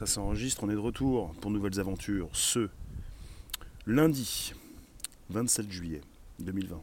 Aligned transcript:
Ça 0.00 0.06
s'enregistre, 0.06 0.64
on 0.64 0.70
est 0.70 0.74
de 0.74 0.78
retour 0.78 1.34
pour 1.40 1.50
nouvelles 1.50 1.78
aventures 1.78 2.28
ce 2.32 2.68
lundi 3.86 4.54
27 5.28 5.70
juillet 5.70 6.00
2020. 6.38 6.80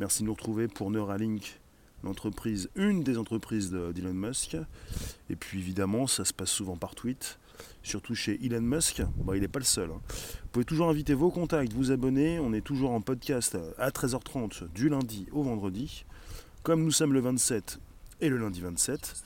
Merci 0.00 0.22
de 0.22 0.26
nous 0.26 0.32
retrouver 0.34 0.66
pour 0.66 0.90
Neuralink, 0.90 1.60
l'entreprise, 2.02 2.68
une 2.74 3.04
des 3.04 3.16
entreprises 3.16 3.70
d'Elon 3.70 4.12
Musk. 4.12 4.56
Et 5.30 5.36
puis 5.36 5.60
évidemment, 5.60 6.08
ça 6.08 6.24
se 6.24 6.32
passe 6.32 6.50
souvent 6.50 6.76
par 6.76 6.96
tweet, 6.96 7.38
surtout 7.84 8.16
chez 8.16 8.44
Elon 8.44 8.60
Musk. 8.60 9.02
Il 9.34 9.40
n'est 9.40 9.46
pas 9.48 9.60
le 9.60 9.64
seul. 9.64 9.90
hein. 9.90 10.00
Vous 10.08 10.48
pouvez 10.50 10.64
toujours 10.64 10.88
inviter 10.88 11.14
vos 11.14 11.30
contacts, 11.30 11.72
vous 11.72 11.92
abonner. 11.92 12.40
On 12.40 12.52
est 12.52 12.60
toujours 12.60 12.90
en 12.90 13.00
podcast 13.00 13.56
à 13.78 13.90
13h30 13.90 14.68
du 14.72 14.88
lundi 14.88 15.26
au 15.30 15.44
vendredi. 15.44 16.04
Comme 16.64 16.82
nous 16.82 16.90
sommes 16.90 17.12
le 17.12 17.20
27 17.20 17.78
et 18.20 18.28
le 18.28 18.36
lundi 18.38 18.60
27 18.60 19.22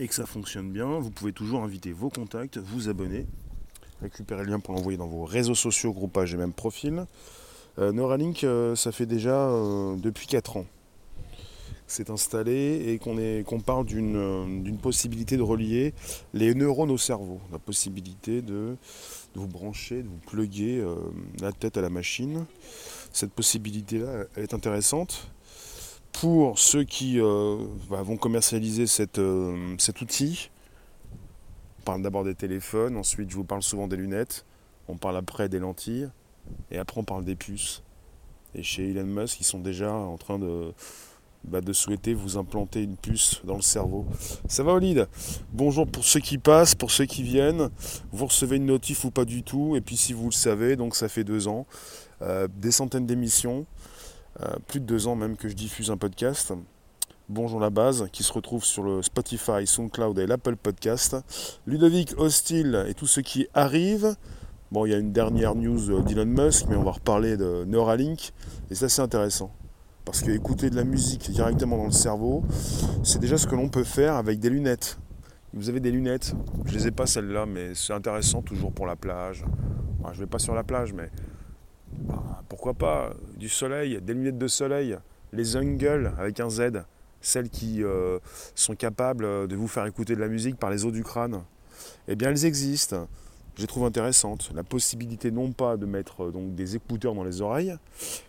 et 0.00 0.08
que 0.08 0.14
ça 0.14 0.24
fonctionne 0.24 0.72
bien, 0.72 0.98
vous 0.98 1.10
pouvez 1.10 1.32
toujours 1.32 1.62
inviter 1.62 1.92
vos 1.92 2.08
contacts, 2.08 2.56
vous 2.56 2.88
abonner, 2.88 3.26
récupérer 4.00 4.44
le 4.44 4.50
lien 4.50 4.58
pour 4.58 4.74
l'envoyer 4.74 4.96
dans 4.96 5.06
vos 5.06 5.24
réseaux 5.24 5.54
sociaux, 5.54 5.92
groupages 5.92 6.32
et 6.32 6.38
même 6.38 6.54
profils. 6.54 7.04
Euh, 7.78 7.92
Neuralink, 7.92 8.42
euh, 8.42 8.74
ça 8.74 8.92
fait 8.92 9.04
déjà 9.04 9.50
euh, 9.50 9.96
depuis 9.96 10.26
4 10.26 10.56
ans 10.56 10.66
c'est 11.90 12.08
installé 12.08 12.84
et 12.86 12.98
qu'on 12.98 13.16
qu'on 13.44 13.58
parle 13.58 13.84
d'une 13.84 14.78
possibilité 14.80 15.36
de 15.36 15.42
relier 15.42 15.92
les 16.32 16.54
neurones 16.54 16.92
au 16.92 16.98
cerveau, 16.98 17.40
la 17.50 17.58
possibilité 17.58 18.42
de, 18.42 18.76
de 19.34 19.40
vous 19.40 19.48
brancher, 19.48 20.04
de 20.04 20.08
vous 20.08 20.20
plugger 20.28 20.78
euh, 20.78 20.94
la 21.40 21.50
tête 21.50 21.76
à 21.76 21.80
la 21.80 21.90
machine. 21.90 22.46
Cette 23.12 23.32
possibilité-là, 23.32 24.26
elle 24.36 24.44
est 24.44 24.54
intéressante 24.54 25.32
pour 26.12 26.58
ceux 26.58 26.84
qui 26.84 27.20
euh, 27.20 27.56
bah, 27.88 28.02
vont 28.02 28.16
commercialiser 28.16 28.84
euh, 29.18 29.74
cet 29.78 30.00
outil, 30.00 30.50
on 31.80 31.82
parle 31.82 32.02
d'abord 32.02 32.24
des 32.24 32.34
téléphones, 32.34 32.96
ensuite 32.96 33.30
je 33.30 33.36
vous 33.36 33.44
parle 33.44 33.62
souvent 33.62 33.88
des 33.88 33.96
lunettes, 33.96 34.44
on 34.88 34.96
parle 34.96 35.16
après 35.16 35.48
des 35.48 35.58
lentilles, 35.58 36.10
et 36.70 36.78
après 36.78 37.00
on 37.00 37.04
parle 37.04 37.24
des 37.24 37.36
puces. 37.36 37.82
Et 38.54 38.62
chez 38.62 38.90
Elon 38.90 39.04
Musk, 39.04 39.40
ils 39.40 39.44
sont 39.44 39.60
déjà 39.60 39.92
en 39.92 40.16
train 40.16 40.38
de, 40.38 40.72
bah, 41.44 41.60
souhaiter 41.72 42.12
vous 42.12 42.36
implanter 42.36 42.82
une 42.82 42.96
puce 42.96 43.40
dans 43.44 43.56
le 43.56 43.62
cerveau. 43.62 44.06
Ça 44.48 44.62
va 44.62 44.72
Olide 44.72 45.08
Bonjour 45.52 45.86
pour 45.86 46.04
ceux 46.04 46.20
qui 46.20 46.36
passent, 46.36 46.74
pour 46.74 46.90
ceux 46.90 47.06
qui 47.06 47.22
viennent. 47.22 47.70
Vous 48.12 48.26
recevez 48.26 48.56
une 48.56 48.66
notif 48.66 49.04
ou 49.04 49.10
pas 49.10 49.24
du 49.24 49.42
tout, 49.42 49.76
et 49.76 49.80
puis 49.80 49.96
si 49.96 50.12
vous 50.12 50.26
le 50.26 50.32
savez, 50.32 50.76
donc 50.76 50.96
ça 50.96 51.08
fait 51.08 51.24
deux 51.24 51.48
ans, 51.48 51.66
euh, 52.22 52.48
des 52.54 52.72
centaines 52.72 53.06
d'émissions. 53.06 53.66
Euh, 54.42 54.56
plus 54.68 54.80
de 54.80 54.86
deux 54.86 55.06
ans 55.06 55.16
même 55.16 55.36
que 55.36 55.48
je 55.48 55.54
diffuse 55.54 55.90
un 55.90 55.98
podcast. 55.98 56.54
Bonjour 57.28 57.60
la 57.60 57.68
base, 57.68 58.08
qui 58.10 58.22
se 58.22 58.32
retrouve 58.32 58.64
sur 58.64 58.82
le 58.82 59.02
Spotify, 59.02 59.66
SoundCloud 59.66 60.18
et 60.18 60.26
l'Apple 60.26 60.56
Podcast. 60.56 61.16
Ludovic 61.66 62.14
Hostile 62.16 62.86
et 62.88 62.94
tous 62.94 63.06
ceux 63.06 63.20
qui 63.20 63.48
arrivent. 63.52 64.16
Bon, 64.72 64.86
il 64.86 64.92
y 64.92 64.94
a 64.94 64.98
une 64.98 65.12
dernière 65.12 65.54
news 65.54 66.00
d'Elon 66.02 66.24
Musk, 66.24 66.66
mais 66.70 66.76
on 66.76 66.82
va 66.82 66.92
reparler 66.92 67.36
de 67.36 67.64
Neuralink. 67.66 68.32
Et 68.70 68.74
ça, 68.74 68.88
c'est 68.88 69.02
intéressant. 69.02 69.52
Parce 70.06 70.22
que 70.22 70.30
écouter 70.30 70.70
de 70.70 70.76
la 70.76 70.84
musique 70.84 71.30
directement 71.30 71.76
dans 71.76 71.86
le 71.86 71.92
cerveau, 71.92 72.42
c'est 73.02 73.18
déjà 73.18 73.36
ce 73.36 73.46
que 73.46 73.54
l'on 73.54 73.68
peut 73.68 73.84
faire 73.84 74.14
avec 74.14 74.38
des 74.38 74.48
lunettes. 74.48 74.98
Vous 75.52 75.68
avez 75.68 75.80
des 75.80 75.90
lunettes, 75.90 76.34
je 76.64 76.72
les 76.72 76.86
ai 76.86 76.90
pas 76.92 77.06
celles-là, 77.06 77.44
mais 77.44 77.74
c'est 77.74 77.92
intéressant 77.92 78.40
toujours 78.40 78.72
pour 78.72 78.86
la 78.86 78.96
plage. 78.96 79.44
Je 80.12 80.20
vais 80.20 80.26
pas 80.26 80.38
sur 80.38 80.54
la 80.54 80.64
plage, 80.64 80.94
mais 80.94 81.10
bah, 81.92 82.42
pourquoi 82.48 82.74
pas 82.74 83.12
du 83.36 83.48
soleil, 83.48 84.00
des 84.00 84.14
lunettes 84.14 84.38
de 84.38 84.48
soleil, 84.48 84.96
les 85.32 85.56
Ungle 85.56 86.12
avec 86.18 86.40
un 86.40 86.50
Z, 86.50 86.84
celles 87.20 87.50
qui 87.50 87.82
euh, 87.82 88.18
sont 88.54 88.74
capables 88.74 89.48
de 89.48 89.56
vous 89.56 89.68
faire 89.68 89.86
écouter 89.86 90.14
de 90.14 90.20
la 90.20 90.28
musique 90.28 90.56
par 90.56 90.70
les 90.70 90.84
os 90.84 90.92
du 90.92 91.04
crâne. 91.04 91.42
Eh 92.08 92.16
bien, 92.16 92.30
elles 92.30 92.44
existent. 92.44 93.06
Je 93.56 93.62
les 93.62 93.66
trouve 93.66 93.84
intéressantes. 93.84 94.50
La 94.54 94.62
possibilité 94.62 95.30
non 95.30 95.52
pas 95.52 95.76
de 95.76 95.86
mettre 95.86 96.24
euh, 96.24 96.30
donc 96.30 96.54
des 96.54 96.76
écouteurs 96.76 97.14
dans 97.14 97.24
les 97.24 97.40
oreilles, 97.40 97.76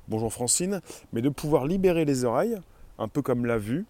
bonjour 0.08 0.34
Francine, 0.34 0.81
mais 1.14 1.22
de 1.22 1.30
pouvoir 1.30 1.66
libérer 1.66 2.06
les 2.06 2.25
oreilles, 2.25 2.59
un 2.97 3.07
peu 3.07 3.22
comme 3.22 3.46
la 3.46 3.57
vue, 3.57 3.86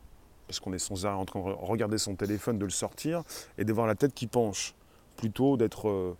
parce 0.47 0.59
qu'on 0.59 0.73
est 0.73 0.79
sans 0.79 1.05
arrêt 1.05 1.15
en 1.15 1.25
train 1.25 1.39
de 1.39 1.45
regarder 1.45 1.97
son 1.97 2.15
téléphone, 2.15 2.59
de 2.59 2.65
le 2.65 2.71
sortir, 2.71 3.23
et 3.57 3.63
de 3.63 3.73
voir 3.73 3.87
la 3.87 3.95
tête 3.95 4.13
qui 4.13 4.27
penche, 4.27 4.75
plutôt 5.17 5.57
d'être 5.57 5.89
euh, 5.89 6.15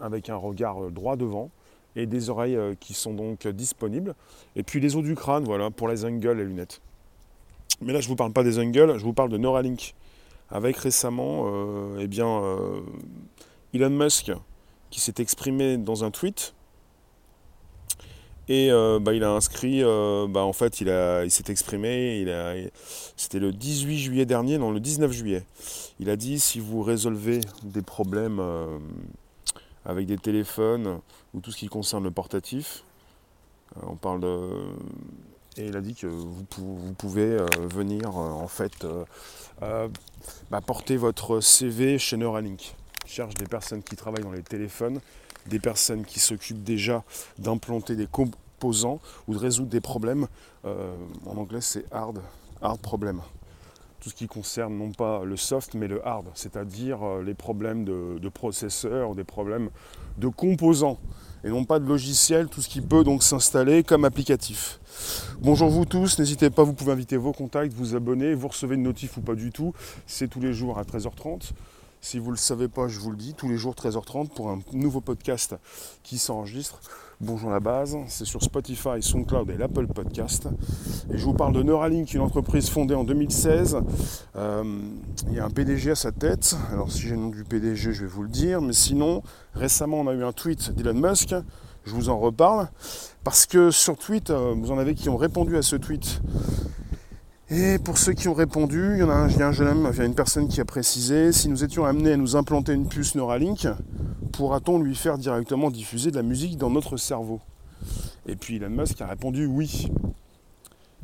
avec 0.00 0.28
un 0.28 0.36
regard 0.36 0.84
euh, 0.84 0.90
droit 0.90 1.16
devant 1.16 1.50
et 1.96 2.06
des 2.06 2.30
oreilles 2.30 2.56
euh, 2.56 2.74
qui 2.78 2.94
sont 2.94 3.14
donc 3.14 3.46
disponibles. 3.48 4.14
Et 4.56 4.62
puis 4.62 4.80
les 4.80 4.96
os 4.96 5.02
du 5.02 5.14
crâne, 5.14 5.44
voilà, 5.44 5.70
pour 5.70 5.88
les 5.88 6.04
ungles, 6.04 6.32
les 6.32 6.44
lunettes. 6.44 6.80
Mais 7.80 7.92
là, 7.92 8.00
je 8.00 8.06
ne 8.06 8.10
vous 8.10 8.16
parle 8.16 8.32
pas 8.32 8.42
des 8.42 8.58
ungles, 8.58 8.98
je 8.98 9.04
vous 9.04 9.12
parle 9.14 9.30
de 9.30 9.38
Neuralink. 9.38 9.94
Avec 10.50 10.76
récemment, 10.76 11.44
euh, 11.46 11.98
eh 12.00 12.08
bien, 12.08 12.26
euh, 12.26 12.80
Elon 13.72 13.90
Musk 13.90 14.32
qui 14.90 15.00
s'est 15.00 15.14
exprimé 15.18 15.76
dans 15.76 16.02
un 16.02 16.10
tweet. 16.10 16.54
Et 18.48 18.72
euh, 18.72 18.98
bah, 19.00 19.14
il 19.14 19.22
a 19.22 19.30
inscrit, 19.30 19.82
bah, 19.82 20.42
en 20.42 20.52
fait, 20.52 20.80
il, 20.80 20.90
a- 20.90 21.24
il 21.24 21.30
s'est 21.30 21.44
exprimé, 21.52 22.18
il 22.18 22.70
c'était 23.16 23.38
le 23.38 23.52
18 23.52 23.98
juillet 23.98 24.26
dernier, 24.26 24.58
non, 24.58 24.72
le 24.72 24.80
19 24.80 25.12
juillet. 25.12 25.44
Il 26.00 26.10
a 26.10 26.16
dit 26.16 26.40
si 26.40 26.58
vous 26.58 26.82
résolvez 26.82 27.40
des 27.62 27.82
problèmes 27.82 28.42
avec 29.84 30.06
des 30.06 30.18
téléphones 30.18 31.00
ou 31.34 31.40
tout 31.40 31.50
ce 31.52 31.56
qui 31.58 31.68
concerne 31.68 32.04
le 32.04 32.10
portatif. 32.10 32.84
Euh, 33.76 33.80
on 33.86 33.96
parle 33.96 34.20
de. 34.20 34.48
Et 35.56 35.66
il 35.66 35.76
a 35.76 35.80
dit 35.80 35.94
que 35.94 36.06
vous, 36.06 36.44
pou- 36.44 36.76
vous 36.76 36.92
pouvez 36.94 37.22
euh, 37.24 37.46
venir 37.74 38.08
euh, 38.16 38.30
en 38.30 38.46
fait 38.48 38.86
bah, 39.60 40.60
porter 40.60 40.96
votre 40.96 41.40
CV 41.40 41.98
chez 41.98 42.16
Neuralink. 42.16 42.74
Je 43.06 43.12
cherche 43.12 43.34
des 43.34 43.46
personnes 43.46 43.82
qui 43.82 43.96
travaillent 43.96 44.22
dans 44.22 44.30
les 44.32 44.42
téléphones, 44.42 45.00
des 45.46 45.58
personnes 45.58 46.04
qui 46.04 46.20
s'occupent 46.20 46.62
déjà 46.62 47.02
d'implanter 47.38 47.96
des 47.96 48.06
composants 48.06 49.00
ou 49.26 49.34
de 49.34 49.38
résoudre 49.38 49.70
des 49.70 49.80
problèmes. 49.80 50.28
En 50.64 51.36
anglais, 51.36 51.60
c'est 51.60 51.84
hard, 51.92 52.20
hard 52.62 52.80
problem. 52.80 53.20
Tout 54.00 54.08
ce 54.08 54.14
qui 54.14 54.28
concerne 54.28 54.78
non 54.78 54.92
pas 54.92 55.24
le 55.24 55.36
soft 55.36 55.74
mais 55.74 55.86
le 55.86 56.06
hard, 56.06 56.26
c'est-à-dire 56.34 57.02
euh, 57.02 57.22
les 57.22 57.34
problèmes 57.34 57.84
de, 57.84 58.28
processeurs, 58.30 59.14
des 59.14 59.24
problèmes 59.24 59.68
de 60.16 60.28
composants 60.28 60.98
et 61.44 61.48
non 61.48 61.64
pas 61.64 61.78
de 61.78 61.86
logiciels, 61.86 62.48
tout 62.48 62.62
ce 62.62 62.68
qui 62.68 62.80
peut 62.80 63.04
donc 63.04 63.22
s'installer 63.22 63.82
comme 63.82 64.04
applicatif. 64.04 64.80
Bonjour 65.40 65.68
vous 65.68 65.84
tous, 65.84 66.18
n'hésitez 66.18 66.48
pas, 66.50 66.62
vous 66.62 66.72
pouvez 66.72 66.92
inviter 66.92 67.18
vos 67.18 67.32
contacts, 67.32 67.72
vous 67.74 67.94
abonner, 67.94 68.34
vous 68.34 68.48
recevez 68.48 68.74
une 68.74 68.82
notif 68.82 69.18
ou 69.18 69.20
pas 69.20 69.34
du 69.34 69.50
tout, 69.50 69.74
c'est 70.06 70.28
tous 70.28 70.40
les 70.40 70.54
jours 70.54 70.78
à 70.78 70.82
13h30. 70.82 71.50
Si 72.02 72.18
vous 72.18 72.26
ne 72.26 72.32
le 72.32 72.38
savez 72.38 72.68
pas, 72.68 72.88
je 72.88 72.98
vous 72.98 73.10
le 73.10 73.16
dis, 73.18 73.34
tous 73.34 73.48
les 73.48 73.58
jours 73.58 73.74
13h30 73.74 74.28
pour 74.28 74.48
un 74.50 74.60
nouveau 74.72 75.02
podcast 75.02 75.56
qui 76.02 76.16
s'enregistre. 76.16 76.80
Bonjour 77.22 77.50
la 77.50 77.60
base, 77.60 77.98
c'est 78.08 78.24
sur 78.24 78.42
Spotify, 78.42 79.02
SoundCloud 79.02 79.50
et 79.50 79.58
l'Apple 79.58 79.86
Podcast. 79.88 80.48
Et 81.12 81.18
je 81.18 81.24
vous 81.26 81.34
parle 81.34 81.52
de 81.52 81.62
Neuralink, 81.62 82.14
une 82.14 82.22
entreprise 82.22 82.70
fondée 82.70 82.94
en 82.94 83.04
2016. 83.04 83.76
Euh, 84.36 84.64
il 85.28 85.34
y 85.34 85.38
a 85.38 85.44
un 85.44 85.50
PDG 85.50 85.90
à 85.90 85.94
sa 85.94 86.12
tête. 86.12 86.56
Alors 86.72 86.90
si 86.90 87.02
j'ai 87.02 87.10
le 87.10 87.16
nom 87.16 87.28
du 87.28 87.44
PDG, 87.44 87.92
je 87.92 88.04
vais 88.04 88.08
vous 88.08 88.22
le 88.22 88.30
dire. 88.30 88.62
Mais 88.62 88.72
sinon, 88.72 89.22
récemment, 89.52 90.00
on 90.00 90.06
a 90.08 90.14
eu 90.14 90.24
un 90.24 90.32
tweet 90.32 90.74
d'Elon 90.74 90.94
Musk. 90.94 91.34
Je 91.84 91.94
vous 91.94 92.08
en 92.08 92.18
reparle. 92.18 92.70
Parce 93.22 93.44
que 93.44 93.70
sur 93.70 93.98
tweet, 93.98 94.30
euh, 94.30 94.54
vous 94.56 94.70
en 94.70 94.78
avez 94.78 94.94
qui 94.94 95.10
ont 95.10 95.18
répondu 95.18 95.58
à 95.58 95.62
ce 95.62 95.76
tweet. 95.76 96.22
Et 97.52 97.80
pour 97.80 97.98
ceux 97.98 98.12
qui 98.12 98.28
ont 98.28 98.34
répondu, 98.34 98.92
il 98.94 99.00
y 99.00 99.02
en 99.02 99.10
a 99.10 99.14
un, 99.14 99.28
il 99.28 99.36
y 99.36 99.42
a 99.42 99.48
un 99.48 99.52
jeune 99.52 99.66
homme, 99.66 99.90
il 99.92 99.98
y 99.98 100.02
a 100.02 100.04
une 100.04 100.14
personne 100.14 100.46
qui 100.46 100.60
a 100.60 100.64
précisé 100.64 101.32
si 101.32 101.48
nous 101.48 101.64
étions 101.64 101.84
amenés 101.84 102.12
à 102.12 102.16
nous 102.16 102.36
implanter 102.36 102.72
une 102.74 102.86
puce 102.86 103.16
Neuralink, 103.16 103.66
pourra-t-on 104.30 104.78
lui 104.78 104.94
faire 104.94 105.18
directement 105.18 105.72
diffuser 105.72 106.12
de 106.12 106.16
la 106.16 106.22
musique 106.22 106.56
dans 106.58 106.70
notre 106.70 106.96
cerveau? 106.96 107.40
Et 108.26 108.36
puis 108.36 108.56
Elon 108.56 108.70
Musk 108.70 109.00
a 109.00 109.08
répondu 109.08 109.46
oui. 109.46 109.90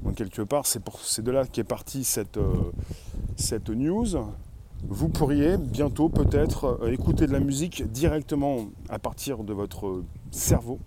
Donc 0.04 0.14
quelque 0.14 0.42
part, 0.42 0.66
c'est 0.66 1.24
de 1.24 1.30
là 1.32 1.46
qu'est 1.46 1.64
partie 1.64 2.04
cette, 2.04 2.36
euh, 2.36 2.70
cette 3.34 3.68
news. 3.68 4.06
Vous 4.88 5.08
pourriez 5.08 5.56
bientôt 5.56 6.08
peut-être 6.08 6.78
euh, 6.80 6.92
écouter 6.92 7.26
de 7.26 7.32
la 7.32 7.40
musique 7.40 7.90
directement 7.90 8.66
à 8.88 9.00
partir 9.00 9.38
de 9.42 9.52
votre 9.52 10.04
cerveau. 10.36 10.78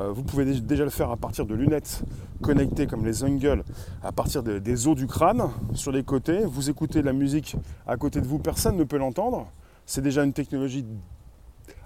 Euh, 0.00 0.12
vous 0.12 0.22
pouvez 0.22 0.44
dé- 0.44 0.60
déjà 0.60 0.84
le 0.84 0.90
faire 0.90 1.10
à 1.10 1.16
partir 1.16 1.46
de 1.46 1.54
lunettes 1.54 2.02
connectées 2.42 2.86
comme 2.86 3.04
les 3.06 3.24
Ungle, 3.24 3.64
à 4.02 4.12
partir 4.12 4.42
de- 4.42 4.58
des 4.58 4.86
os 4.88 4.94
du 4.96 5.06
crâne 5.06 5.50
sur 5.72 5.90
les 5.92 6.02
côtés. 6.04 6.44
Vous 6.44 6.68
écoutez 6.68 7.00
de 7.00 7.06
la 7.06 7.12
musique 7.14 7.56
à 7.86 7.96
côté 7.96 8.20
de 8.20 8.26
vous, 8.26 8.38
personne 8.38 8.76
ne 8.76 8.84
peut 8.84 8.98
l'entendre. 8.98 9.46
C'est 9.86 10.02
déjà 10.02 10.22
une 10.24 10.32
technologie 10.32 10.84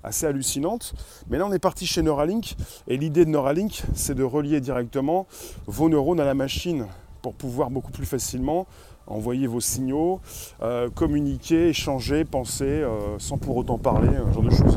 assez 0.03 0.27
hallucinante. 0.27 0.95
Mais 1.29 1.39
là, 1.39 1.47
on 1.47 1.53
est 1.53 1.59
parti 1.59 1.87
chez 1.87 2.03
Neuralink. 2.03 2.57
Et 2.89 2.97
l'idée 2.97 3.25
de 3.25 3.31
Neuralink, 3.31 3.83
c'est 3.95 4.15
de 4.15 4.23
relier 4.25 4.61
directement 4.61 5.27
vos 5.67 5.89
neurones 5.89 6.21
à 6.21 6.25
la 6.25 6.35
machine 6.35 6.87
pour 7.23 7.35
pouvoir 7.35 7.71
beaucoup 7.71 7.93
plus 7.93 8.07
facilement 8.07 8.67
envoyer 9.07 9.47
vos 9.47 9.61
signaux, 9.61 10.21
euh, 10.63 10.89
communiquer, 10.89 11.69
échanger, 11.69 12.25
penser, 12.25 12.65
euh, 12.65 13.19
sans 13.19 13.39
pour 13.39 13.57
autant 13.57 13.77
parler, 13.77 14.09
un 14.09 14.33
genre 14.33 14.43
de 14.43 14.51
choses. 14.51 14.77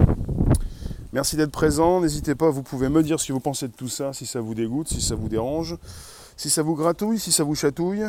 Merci 1.13 1.35
d'être 1.35 1.51
présent. 1.51 2.01
N'hésitez 2.01 2.33
pas, 2.33 2.49
vous 2.49 2.63
pouvez 2.63 2.89
me 2.89 3.03
dire 3.03 3.19
ce 3.19 3.27
que 3.27 3.33
vous 3.33 3.39
pensez 3.39 3.67
de 3.67 3.73
tout 3.73 3.87
ça, 3.87 4.13
si 4.13 4.25
ça 4.25 4.41
vous 4.41 4.55
dégoûte, 4.55 4.87
si 4.87 4.99
ça 4.99 5.13
vous 5.13 5.29
dérange. 5.29 5.77
si 6.37 6.49
ça 6.49 6.63
vous 6.63 6.73
gratouille, 6.73 7.19
si 7.19 7.31
ça 7.31 7.43
vous 7.43 7.53
chatouille. 7.53 8.03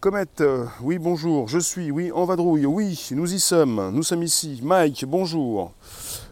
Comète, 0.00 0.40
euh, 0.40 0.64
oui 0.80 0.98
bonjour, 0.98 1.48
je 1.48 1.58
suis, 1.58 1.90
oui, 1.90 2.10
en 2.12 2.24
vadrouille, 2.24 2.64
oui, 2.64 3.08
nous 3.10 3.34
y 3.34 3.38
sommes, 3.38 3.90
nous 3.92 4.02
sommes 4.02 4.22
ici. 4.22 4.60
Mike, 4.62 5.04
bonjour. 5.06 5.74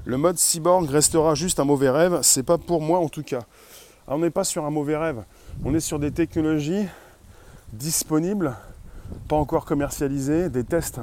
Le 0.06 0.17
mode 0.17 0.38
cyborg 0.38 0.88
restera 0.88 1.35
juste 1.35 1.61
un 1.61 1.65
mauvais 1.65 1.91
rêve, 1.91 2.21
c'est 2.23 2.43
pas 2.43 2.56
pour 2.56 2.81
moi 2.81 3.00
en 3.00 3.11
tout 3.11 3.23
cas. 3.23 3.43
on 4.09 4.17
n'est 4.21 4.31
pas 4.31 4.44
sur 4.44 4.65
un 4.65 4.71
mauvais 4.71 4.97
rêve, 4.97 5.25
on 5.62 5.75
est 5.75 5.81
sur 5.81 5.99
des 5.99 6.11
technologies 6.11 6.87
disponibles, 7.75 8.56
pas 9.29 9.37
encore 9.37 9.67
commercialisées, 9.67 10.49
des 10.49 10.65
tests 10.65 11.00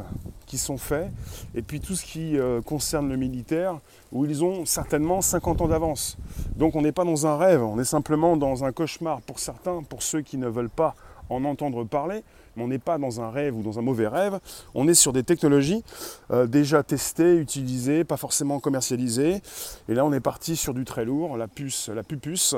qui 0.52 0.58
sont 0.58 0.78
faits, 0.78 1.10
et 1.56 1.62
puis 1.62 1.80
tout 1.80 1.96
ce 1.96 2.04
qui 2.04 2.38
euh, 2.38 2.62
concerne 2.62 3.08
le 3.08 3.16
militaire, 3.16 3.80
où 4.12 4.26
ils 4.26 4.44
ont 4.44 4.66
certainement 4.66 5.22
50 5.22 5.62
ans 5.62 5.70
d'avance. 5.70 6.18
Donc 6.58 6.76
on 6.76 6.82
n'est 6.82 6.92
pas 6.92 7.06
dans 7.06 7.26
un 7.26 7.38
rêve, 7.38 7.64
on 7.64 7.80
est 7.80 7.86
simplement 7.86 8.36
dans 8.36 8.66
un 8.66 8.74
cauchemar 8.74 9.22
pour 9.22 9.40
certains, 9.40 9.82
pour 9.84 10.04
ceux 10.04 10.20
qui 10.20 10.36
ne 10.36 10.50
veulent 10.50 10.70
pas 10.70 10.94
en 11.30 11.46
entendre 11.46 11.86
parler, 11.86 12.26
mais 12.58 12.64
on 12.64 12.68
n'est 12.68 12.80
pas 12.80 12.98
dans 12.98 13.22
un 13.22 13.30
rêve 13.30 13.56
ou 13.56 13.64
dans 13.64 13.80
un 13.80 13.82
mauvais 13.82 14.10
rêve, 14.10 14.42
on 14.76 14.90
est 14.90 14.94
sur 14.94 15.14
des 15.14 15.24
technologies 15.24 15.86
euh, 16.32 16.48
déjà 16.48 16.84
testées, 16.84 17.38
utilisées, 17.38 18.04
pas 18.04 18.18
forcément 18.18 18.60
commercialisées, 18.60 19.42
et 19.88 19.94
là 19.94 20.04
on 20.04 20.12
est 20.12 20.20
parti 20.20 20.58
sur 20.58 20.74
du 20.74 20.84
très 20.84 21.06
lourd, 21.06 21.38
la 21.38 21.48
puce, 21.48 21.88
la 21.88 22.04
pupuce, 22.04 22.56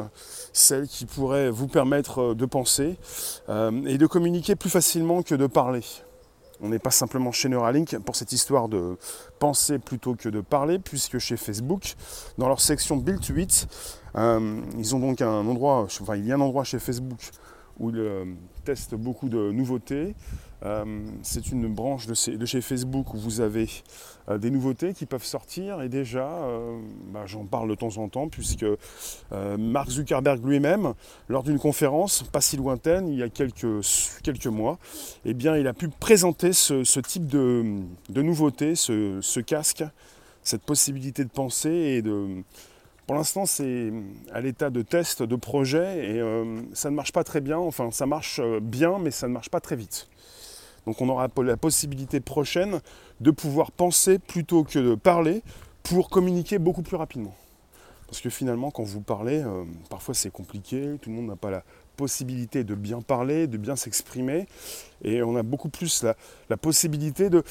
celle 0.51 0.87
qui 0.87 1.05
pourrait 1.05 1.51
vous 1.51 1.67
permettre 1.67 2.31
euh, 2.31 2.33
de 2.33 2.47
penser 2.47 2.97
et 3.85 3.97
de 3.99 4.07
communiquer 4.07 4.55
plus 4.55 4.71
facilement 4.71 5.21
que 5.21 5.35
de 5.35 5.45
parler. 5.45 5.83
On 6.63 6.69
n'est 6.69 6.79
pas 6.79 6.91
simplement 6.91 7.33
chez 7.33 7.49
Neuralink 7.49 7.97
pour 7.99 8.15
cette 8.15 8.31
histoire 8.31 8.69
de 8.69 8.97
penser 9.37 9.79
plutôt 9.79 10.15
que 10.15 10.29
de 10.29 10.39
parler, 10.39 10.79
puisque 10.79 11.17
chez 11.19 11.35
Facebook, 11.35 11.95
dans 12.37 12.47
leur 12.47 12.61
section 12.61 12.95
Build 12.95 13.21
8, 13.21 13.67
euh, 14.15 14.61
ils 14.77 14.95
ont 14.95 14.99
donc 14.99 15.21
un 15.21 15.45
endroit, 15.45 15.87
enfin 15.99 16.15
il 16.15 16.25
y 16.25 16.31
a 16.31 16.35
un 16.35 16.39
endroit 16.39 16.63
chez 16.63 16.79
Facebook 16.79 17.19
où 17.79 17.89
ils 17.89 17.99
euh, 17.99 18.25
testent 18.63 18.95
beaucoup 18.95 19.27
de 19.27 19.51
nouveautés, 19.51 20.15
c'est 21.23 21.51
une 21.51 21.67
branche 21.73 22.07
de, 22.07 22.45
chez 22.45 22.61
Facebook 22.61 23.13
où 23.13 23.17
vous 23.17 23.41
avez 23.41 23.67
euh, 24.29 24.37
des 24.37 24.49
nouveautés 24.49 24.93
qui 24.93 25.05
peuvent 25.05 25.23
sortir 25.23 25.81
et 25.81 25.89
déjà, 25.89 26.25
euh, 26.25 26.79
bah, 27.11 27.23
j'en 27.25 27.45
parle 27.45 27.69
de 27.69 27.75
temps 27.75 27.97
en 27.97 28.07
temps 28.07 28.29
puisque 28.29 28.65
Mark 29.31 29.89
Zuckerberg 29.89 30.45
lui-même, 30.45 30.93
lors 31.27 31.43
d'une 31.43 31.59
conférence 31.59 32.23
pas 32.23 32.41
si 32.41 32.55
lointaine, 32.57 33.09
il 33.09 33.19
y 33.19 33.23
a 33.23 33.29
quelques, 33.29 34.45
mois, 34.47 34.79
eh 35.25 35.33
bien, 35.33 35.57
il 35.57 35.67
a 35.67 35.73
pu 35.73 35.89
présenter 35.89 36.53
ce, 36.53 36.99
type 36.99 37.27
de, 37.27 37.83
nouveautés, 38.15 38.75
ce, 38.75 39.39
casque, 39.39 39.83
cette 40.43 40.63
possibilité 40.63 41.23
de 41.23 41.29
penser 41.29 41.69
et. 41.69 42.03
Pour 43.05 43.17
l'instant, 43.17 43.45
c'est 43.45 43.91
à 44.31 44.39
l'état 44.39 44.69
de 44.69 44.81
test, 44.81 45.23
de 45.23 45.35
projet, 45.35 46.15
et 46.15 46.21
ça 46.71 46.89
ne 46.89 46.95
marche 46.95 47.11
pas 47.11 47.25
très 47.25 47.41
bien. 47.41 47.57
Enfin, 47.57 47.91
ça 47.91 48.05
marche 48.05 48.39
bien, 48.61 48.97
mais 48.97 49.11
ça 49.11 49.27
ne 49.27 49.33
marche 49.33 49.49
pas 49.49 49.59
très 49.59 49.75
vite. 49.75 50.07
Donc 50.85 51.01
on 51.01 51.09
aura 51.09 51.27
la 51.37 51.57
possibilité 51.57 52.19
prochaine 52.19 52.81
de 53.21 53.31
pouvoir 53.31 53.71
penser 53.71 54.19
plutôt 54.19 54.63
que 54.63 54.79
de 54.79 54.95
parler 54.95 55.41
pour 55.83 56.09
communiquer 56.09 56.59
beaucoup 56.59 56.81
plus 56.81 56.97
rapidement. 56.97 57.35
Parce 58.07 58.21
que 58.21 58.29
finalement, 58.29 58.69
quand 58.69 58.83
vous 58.83 59.01
parlez, 59.01 59.41
euh, 59.41 59.63
parfois 59.89 60.13
c'est 60.13 60.31
compliqué, 60.31 60.97
tout 61.01 61.09
le 61.09 61.15
monde 61.15 61.27
n'a 61.27 61.35
pas 61.35 61.49
la 61.49 61.63
possibilité 61.95 62.63
de 62.63 62.75
bien 62.75 63.01
parler, 63.01 63.47
de 63.47 63.57
bien 63.57 63.75
s'exprimer, 63.75 64.47
et 65.03 65.23
on 65.23 65.35
a 65.35 65.43
beaucoup 65.43 65.69
plus 65.69 66.03
la, 66.49 66.57
possibilité 66.57 67.29
de, 67.29 67.43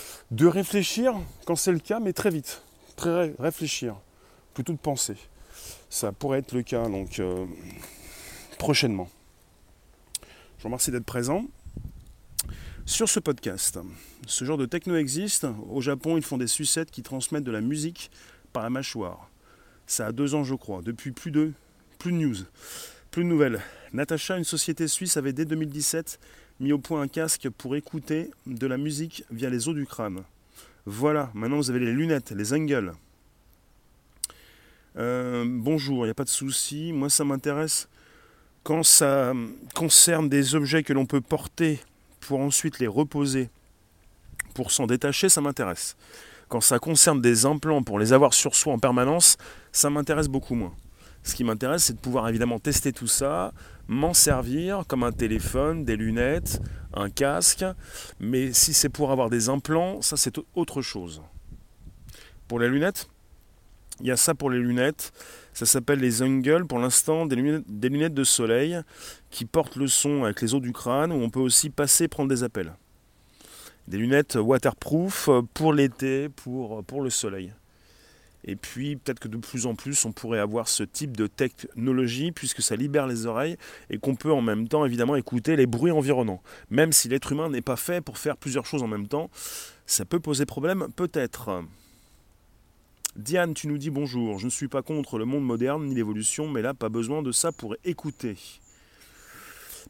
réfléchir 0.47 1.15
quand 1.47 1.57
c'est 1.57 1.73
le 1.73 1.79
cas, 1.79 2.01
mais 2.01 2.13
très 2.13 2.31
vite, 2.31 2.63
très 2.97 3.35
réfléchir, 3.39 3.97
plutôt 4.55 4.73
de 4.73 4.79
penser. 4.79 5.17
Ça 5.91 6.13
pourrait 6.13 6.39
être 6.41 6.53
le 6.53 6.63
cas, 6.63 6.89
donc 6.89 7.19
euh, 7.19 7.45
prochainement. 8.59 9.09
Je 10.59 10.63
vous 10.63 10.69
remercie 10.69 10.91
d'être 10.91 11.05
présent 11.05 11.45
sur 12.87 13.09
ce 13.09 13.21
podcast. 13.21 13.79
Ce 14.27 14.45
genre 14.45 14.59
de 14.59 14.67
techno 14.67 14.97
existe. 14.97 15.47
Au 15.71 15.81
Japon, 15.81 16.17
ils 16.17 16.23
font 16.23 16.39
des 16.39 16.47
sucettes 16.47 16.91
qui 16.91 17.03
transmettent 17.03 17.45
de 17.45 17.51
la 17.51 17.61
musique 17.61 18.11
par 18.53 18.63
la 18.63 18.71
mâchoire. 18.71 19.31
Ça 19.87 20.07
a 20.07 20.13
deux 20.13 20.35
ans, 20.35 20.45
je 20.45 20.55
crois. 20.55 20.83
Depuis 20.83 21.13
plus 21.13 21.31
de, 21.31 21.53
plus 21.99 22.13
news, 22.13 22.37
plus 23.11 23.25
de 23.25 23.29
nouvelles. 23.29 23.61
Natacha, 23.93 24.37
une 24.39 24.45
société 24.45 24.89
suisse, 24.89 25.17
avait 25.17 25.33
dès 25.33 25.45
2017 25.45 26.19
mis 26.61 26.73
au 26.73 26.79
point 26.79 27.03
un 27.03 27.09
casque 27.09 27.49
pour 27.51 27.77
écouter 27.77 28.31
de 28.47 28.67
la 28.67 28.77
musique 28.77 29.25
via 29.31 29.51
les 29.51 29.69
os 29.69 29.75
du 29.75 29.87
crâne. 29.87 30.23
Voilà, 30.87 31.31
maintenant 31.35 31.57
vous 31.57 31.71
avez 31.71 31.81
les 31.81 31.93
lunettes, 31.93 32.33
les 32.33 32.53
angles. 32.53 32.93
Euh, 34.97 35.45
bonjour, 35.47 36.05
il 36.05 36.09
n'y 36.09 36.11
a 36.11 36.15
pas 36.15 36.25
de 36.25 36.29
souci. 36.29 36.93
Moi, 36.93 37.09
ça 37.09 37.25
m'intéresse 37.25 37.89
quand 38.63 38.83
ça 38.83 39.33
concerne 39.75 40.29
des 40.29 40.55
objets 40.55 40.83
que 40.83 40.93
l'on 40.93 41.07
peut 41.07 41.21
porter 41.21 41.81
pour 42.27 42.41
ensuite 42.41 42.79
les 42.79 42.87
reposer 42.87 43.51
pour 44.55 44.71
s'en 44.71 44.87
détacher, 44.87 45.29
ça 45.29 45.41
m'intéresse. 45.41 45.97
Quand 46.49 46.61
ça 46.61 46.79
concerne 46.79 47.21
des 47.21 47.47
implants 47.47 47.83
pour 47.83 47.99
les 47.99 48.13
avoir 48.13 48.35
sur 48.35 48.55
soi 48.55 48.75
en 48.75 48.79
permanence, 48.79 49.39
ça 49.73 49.89
m'intéresse 49.91 50.29
beaucoup 50.29 50.55
moins. 50.55 50.75
Ce 51.23 51.35
qui 51.35 51.45
m'intéresse, 51.45 51.85
c'est 51.85 51.95
de 51.95 51.99
pouvoir 51.99 52.29
évidemment 52.29 52.59
tester 52.59 52.93
tout 52.93 53.07
ça, 53.07 53.53
m'en 53.89 54.13
servir 54.13 54.85
comme 54.89 55.05
un 55.05 55.13
téléphone, 55.13 55.85
des 55.85 55.97
lunettes, 55.97 56.61
un 56.95 57.11
casque. 57.11 57.65
Mais 58.21 58.53
si 58.53 58.75
c'est 58.75 58.89
pour 58.89 59.13
avoir 59.13 59.31
des 59.31 59.49
implants, 59.49 60.03
ça 60.03 60.17
c'est 60.17 60.39
autre 60.55 60.83
chose. 60.83 61.23
Pour 62.49 62.59
les 62.59 62.69
lunettes, 62.69 63.09
il 64.01 64.07
y 64.07 64.11
a 64.11 64.17
ça 64.17 64.35
pour 64.35 64.51
les 64.51 64.59
lunettes. 64.59 65.13
Ça 65.53 65.67
s'appelle 65.67 66.01
les 66.01 66.23
Ungle 66.23 66.67
pour 66.67 66.79
l'instant, 66.79 67.27
des 67.27 67.37
lunettes, 67.37 68.15
de 68.15 68.25
soleil 68.25 68.81
qui 69.31 69.45
portent 69.45 69.77
le 69.77 69.87
son 69.87 70.25
avec 70.25 70.41
les 70.41 70.55
os 70.55 70.63
du 70.63 70.73
crâne 70.73 71.13
où 71.13 71.17
on 71.17 71.31
peut 71.31 71.41
aussi 71.41 71.69
passer 71.69 72.09
prendre 72.09 72.31
des 72.31 72.43
appels. 72.43 72.73
Des 73.87 73.99
lunettes 73.99 74.37
waterproof 74.37 75.29
pour 75.53 75.73
l'été, 75.75 76.29
pour, 76.29 76.83
pour 76.85 77.03
le 77.03 77.11
soleil. 77.11 77.53
Et 78.45 78.57
puis 78.57 78.97
peut-être 78.97 79.21
que 79.21 79.29
de 79.29 79.37
plus 79.37 79.67
en 79.67 79.75
plus 79.75 80.05
on 80.05 80.13
pourrait 80.13 80.41
avoir 80.41 80.69
ce 80.69 80.83
type 80.83 81.17
de 81.17 81.27
technologie 81.27 82.33
puisque 82.33 82.63
ça 82.63 82.75
libère 82.75 83.07
les 83.07 83.27
oreilles 83.27 83.57
et 83.89 83.99
qu'on 83.99 84.17
peut 84.17 84.33
en 84.33 84.41
même 84.41 84.69
temps 84.69 84.85
évidemment 84.85 85.17
écouter 85.17 85.55
les 85.57 85.67
bruits 85.67 85.93
environnants. 85.93 86.43
Même 86.71 86.93
si 86.93 87.09
l'être 87.09 87.31
humain 87.33 87.51
n'est 87.51 87.63
pas 87.63 87.77
fait 87.77 88.01
pour 88.01 88.19
faire 88.19 88.37
plusieurs 88.37 88.67
choses 88.67 88.83
en 88.83 88.89
même 88.89 89.07
temps, 89.07 89.31
ça 89.87 90.05
peut 90.05 90.21
poser 90.21 90.47
problème 90.47 90.89
peut-être. 90.97 91.63
Diane, 93.17 93.53
tu 93.53 93.69
nous 93.69 93.77
dis 93.77 93.91
bonjour. 93.91 94.39
Je 94.39 94.47
ne 94.47 94.51
suis 94.51 94.69
pas 94.69 94.81
contre 94.81 95.19
le 95.19 95.27
monde 95.27 95.45
moderne 95.45 95.85
ni 95.85 95.95
l'évolution, 95.95 96.49
mais 96.49 96.63
là, 96.63 96.73
pas 96.73 96.89
besoin 96.89 97.21
de 97.21 97.31
ça 97.31 97.53
pour 97.53 97.77
écouter. 97.85 98.39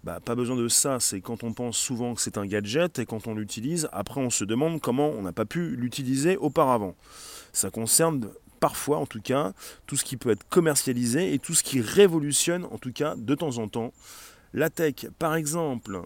Bah, 0.02 0.18
pas 0.18 0.34
besoin 0.34 0.56
de 0.56 0.66
ça, 0.66 0.98
c'est 0.98 1.20
quand 1.20 1.44
on 1.44 1.52
pense 1.52 1.76
souvent 1.76 2.14
que 2.14 2.20
c'est 2.20 2.36
un 2.36 2.46
gadget 2.46 2.98
et 2.98 3.06
quand 3.06 3.28
on 3.28 3.34
l'utilise, 3.34 3.88
après 3.92 4.20
on 4.20 4.30
se 4.30 4.42
demande 4.42 4.80
comment 4.80 5.10
on 5.10 5.22
n'a 5.22 5.30
pas 5.30 5.44
pu 5.44 5.76
l'utiliser 5.76 6.36
auparavant. 6.36 6.96
Ça 7.52 7.70
concerne 7.70 8.28
parfois, 8.58 8.98
en 8.98 9.06
tout 9.06 9.20
cas, 9.20 9.52
tout 9.86 9.96
ce 9.96 10.04
qui 10.04 10.16
peut 10.16 10.30
être 10.30 10.48
commercialisé 10.48 11.32
et 11.32 11.38
tout 11.38 11.54
ce 11.54 11.62
qui 11.62 11.80
révolutionne, 11.80 12.64
en 12.64 12.78
tout 12.78 12.92
cas, 12.92 13.14
de 13.16 13.36
temps 13.36 13.58
en 13.58 13.68
temps. 13.68 13.92
La 14.52 14.68
tech, 14.68 15.06
par 15.20 15.36
exemple, 15.36 16.02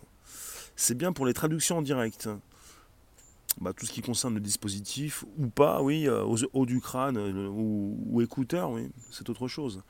c'est 0.76 0.99
bien 0.99 1.14
pour 1.14 1.25
les 1.25 1.32
traductions 1.32 1.78
en 1.78 1.82
direct. 1.82 2.28
Bah, 3.58 3.72
tout 3.72 3.86
ce 3.86 3.92
qui 3.92 4.02
concerne 4.02 4.34
le 4.34 4.40
dispositif 4.40 5.25
ou 5.38 5.46
pas, 5.48 5.80
oui, 5.80 6.06
euh, 6.06 6.22
aux 6.25 6.36
haut 6.52 6.66
du 6.66 6.78
crâne 6.78 7.16
euh, 7.16 7.48
ou, 7.48 7.98
ou 8.06 8.20
écouteurs, 8.20 8.70
oui, 8.70 8.90
c'est 9.10 9.30
autre 9.30 9.48
chose. 9.48 9.82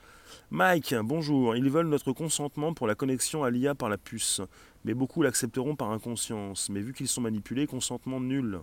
Mike, 0.51 0.95
bonjour. 1.03 1.57
Ils 1.57 1.69
veulent 1.69 1.89
notre 1.89 2.13
consentement 2.13 2.75
pour 2.75 2.87
la 2.87 2.95
connexion 2.95 3.43
à 3.43 3.51
l'IA 3.51 3.75
par 3.75 3.89
la 3.89 3.99
puce, 3.99 4.41
mais 4.85 4.95
beaucoup 4.95 5.21
l'accepteront 5.21 5.75
par 5.75 5.91
inconscience. 5.91 6.71
Mais 6.71 6.81
vu 6.81 6.93
qu'ils 6.93 7.09
sont 7.09 7.21
manipulés, 7.21 7.67
consentement 7.67 8.21
nul. 8.21 8.61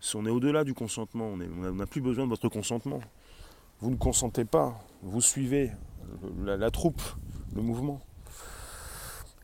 Si 0.00 0.16
on 0.16 0.24
est 0.24 0.30
au-delà 0.30 0.64
du 0.64 0.72
consentement, 0.72 1.26
on 1.26 1.36
n'a 1.36 1.86
plus 1.86 2.00
besoin 2.00 2.24
de 2.24 2.30
votre 2.30 2.48
consentement. 2.48 3.00
Vous 3.80 3.90
ne 3.90 3.96
consentez 3.96 4.46
pas, 4.46 4.78
vous 5.02 5.20
suivez 5.20 5.70
la 6.44 6.70
troupe, 6.70 7.02
le 7.54 7.60
mouvement. 7.60 8.00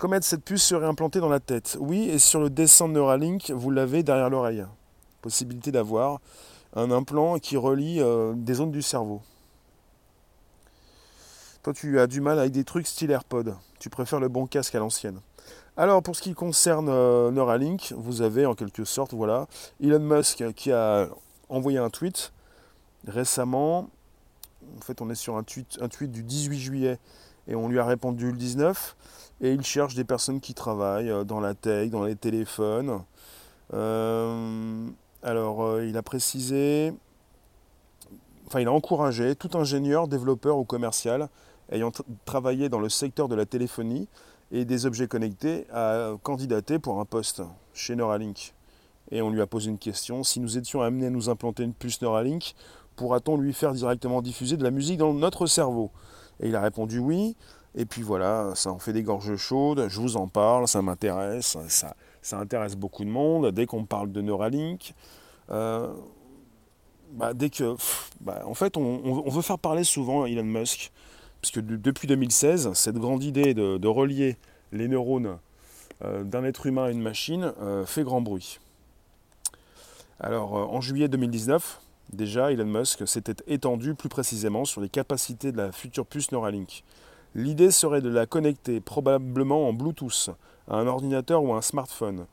Comment 0.05 0.21
cette 0.21 0.45
puce 0.45 0.63
serait 0.63 0.85
implantée 0.85 1.19
dans 1.19 1.31
la 1.31 1.41
tête 1.41 1.79
Oui, 1.81 2.11
et 2.11 2.19
sur 2.19 2.39
le 2.39 2.51
dessin 2.51 2.89
de 2.89 2.93
Neuralink, 2.93 3.51
vous 3.53 3.71
l'avez 3.71 4.03
derrière 4.03 4.29
l'oreille. 4.29 4.67
Possibilité 5.23 5.73
d'avoir 5.73 6.21
un 6.77 6.91
implant 6.91 7.39
qui 7.39 7.57
relie 7.57 8.03
euh, 8.03 8.35
des 8.37 8.53
zones 8.53 8.71
du 8.71 8.83
cerveau. 8.83 9.23
Toi, 11.63 11.73
tu 11.73 11.99
as 11.99 12.07
du 12.07 12.21
mal 12.21 12.39
avec 12.39 12.53
des 12.53 12.65
trucs 12.65 12.87
style 12.87 13.13
AirPod. 13.13 13.57
Tu 13.81 13.89
préfères 13.89 14.21
le 14.21 14.29
bon 14.29 14.47
casque 14.47 14.75
à 14.75 14.79
l'ancienne. 14.79 15.21
Alors, 15.79 16.03
pour 16.03 16.15
ce 16.15 16.21
qui 16.21 16.35
concerne 16.35 16.91
euh, 16.91 17.31
Neuralink, 17.31 17.95
vous 17.97 18.21
avez 18.21 18.45
en 18.45 18.55
quelque 18.55 18.85
sorte, 18.85 19.15
voilà, 19.15 19.47
Elon 19.83 20.01
Musk 20.01 20.45
qui 20.53 20.71
a 20.71 21.09
envoyé 21.49 21.79
un 21.79 21.89
tweet 21.89 22.31
récemment. 23.07 23.89
En 24.77 24.83
fait, 24.83 25.01
on 25.01 25.09
est 25.09 25.15
sur 25.15 25.39
un 25.39 25.45
tweet, 25.45 25.79
un 25.81 25.89
tweet 25.89 26.13
du 26.13 26.23
18 26.23 26.59
juillet 26.59 26.99
et 27.49 27.55
on 27.55 27.69
lui 27.69 27.79
a 27.79 27.85
répondu 27.85 28.31
le 28.31 28.37
19 28.37 28.97
et 29.41 29.53
il 29.53 29.63
cherche 29.63 29.95
des 29.95 30.05
personnes 30.05 30.41
qui 30.41 30.55
travaillent 30.55 31.11
euh, 31.11 31.25
dans 31.25 31.41
la 31.41 31.55
tech, 31.55 31.91
dans 31.91 32.05
les 32.05 32.17
téléphones. 32.17 33.03
Euh, 33.73 34.87
alors, 35.23 35.65
euh, 35.65 35.87
il 35.87 35.97
a 35.97 36.03
précisé, 36.03 36.93
enfin, 38.47 38.61
il 38.61 38.69
a 38.69 38.73
encouragé 38.73 39.35
tout 39.35 39.51
ingénieur, 39.57 40.09
développeur 40.09 40.59
ou 40.59 40.65
commercial 40.65 41.29
ayant 41.73 41.93
travaillé 42.27 42.69
dans 42.69 42.79
le 42.79 42.91
secteur 42.91 43.29
de 43.29 43.35
la 43.35 43.47
téléphonie 43.47 44.07
et 44.53 44.67
des 44.67 44.85
objets 44.85 45.09
connectés 45.09 45.67
a 45.73 46.13
candidaté 46.23 46.79
pour 46.79 47.01
un 47.01 47.07
poste 47.07 47.43
chez 47.73 47.97
Neuralink. 47.97 48.55
Et 49.11 49.23
on 49.23 49.31
lui 49.31 49.41
a 49.41 49.47
posé 49.47 49.71
une 49.71 49.79
question, 49.79 50.23
si 50.23 50.41
nous 50.41 50.59
étions 50.59 50.83
amenés 50.83 51.07
à 51.07 51.11
nous 51.11 51.31
implanter 51.31 51.63
une 51.63 51.73
puce 51.73 52.03
Neuralink, 52.03 52.55
pourra-t-on 52.97 53.39
lui 53.39 53.53
faire 53.53 53.73
directement 53.73 54.23
diffuser 54.23 54.57
de 54.57 54.63
la 54.63 54.71
musique 54.71 54.99
dans 54.99 55.15
notre 55.15 55.47
cerveau? 55.47 55.91
Et 56.41 56.49
il 56.49 56.57
a 56.57 56.61
répondu 56.61 56.99
oui. 56.99 57.37
Et 57.77 57.87
puis 57.87 58.03
voilà, 58.03 58.53
ça 58.55 58.71
en 58.71 58.79
fait 58.79 58.93
des 58.93 59.03
gorges 59.03 59.35
chaudes, 59.37 59.87
je 59.89 60.01
vous 60.01 60.17
en 60.17 60.29
parle, 60.29 60.69
ça 60.69 60.81
m'intéresse, 60.81 61.57
ça, 61.69 61.97
ça 62.23 62.39
intéresse 62.39 62.77
beaucoup 62.77 63.05
de 63.05 63.11
monde. 63.11 63.51
Dès 63.51 63.67
qu'on 63.67 63.85
parle 63.85 64.13
de 64.13 64.21
Neuralink, 64.21 64.95
euh, 65.51 65.93
bah, 67.13 67.35
dès 67.35 67.51
que, 67.51 67.77
bah, 68.21 68.43
en 68.47 68.55
fait, 68.55 68.77
on, 68.77 69.29
veut 69.29 69.43
faire 69.43 69.59
parler 69.59 69.85
souvent 69.85 70.27
Elon 70.27 70.45
Musk, 70.45 70.91
puisque 71.41 71.61
depuis 71.61 72.09
2016, 72.09 72.73
cette 72.73 72.97
grande 72.97 73.23
idée 73.23 73.55
de, 73.55 73.87
relier 73.87 74.37
les 74.73 74.89
neurones 74.89 75.39
euh, 76.03 76.25
d'un 76.25 76.45
être 76.45 76.67
humain 76.67 76.85
à 76.85 76.91
une 76.91 77.03
machine 77.03 77.53
euh, 77.61 77.85
fait 77.85 78.03
grand 78.03 78.21
bruit. 78.21 78.59
Alors, 80.19 80.55
en 80.55 80.81
juillet 80.81 81.09
2019, 81.09 81.81
déjà, 82.13 82.53
Elon 82.53 82.67
Musk 82.67 83.07
s'était 83.07 83.43
étendu 83.47 83.95
plus 83.95 84.09
précisément 84.09 84.65
sur 84.65 84.81
les 84.81 84.89
capacités 84.89 85.53
de 85.53 85.57
la 85.57 85.73
future 85.73 86.07
puce 86.07 86.33
Neuralink. 86.33 86.85
L'idée 87.35 87.71
serait 87.71 88.01
de 88.01 88.09
la 88.09 88.27
connecter 88.27 88.81
probablement 88.81 89.69
en 89.69 89.73
Bluetooth 89.73 90.31
à 90.69 90.77
un 90.77 90.87
ordinateur 90.87 91.43
ou 91.43 91.53
un 91.55 91.63
smartphone. 91.63 92.27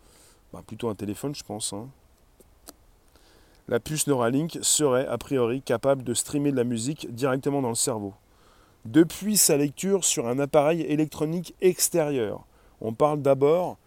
Bah, 0.53 0.61
plutôt 0.65 0.89
un 0.89 0.95
téléphone, 0.95 1.33
je 1.33 1.43
pense. 1.43 1.73
Hein 1.73 1.87
la 3.71 3.79
puce 3.79 4.05
Neuralink 4.07 4.59
serait 4.61 5.07
a 5.07 5.17
priori 5.17 5.61
capable 5.61 6.03
de 6.03 6.13
streamer 6.13 6.51
de 6.51 6.57
la 6.57 6.65
musique 6.65 7.13
directement 7.15 7.61
dans 7.61 7.69
le 7.69 7.75
cerveau. 7.75 8.13
Depuis 8.83 9.37
sa 9.37 9.55
lecture 9.55 10.03
sur 10.03 10.27
un 10.27 10.39
appareil 10.39 10.81
électronique 10.81 11.55
extérieur, 11.61 12.45
on 12.81 12.93
parle 12.93 13.21
d'abord, 13.21 13.77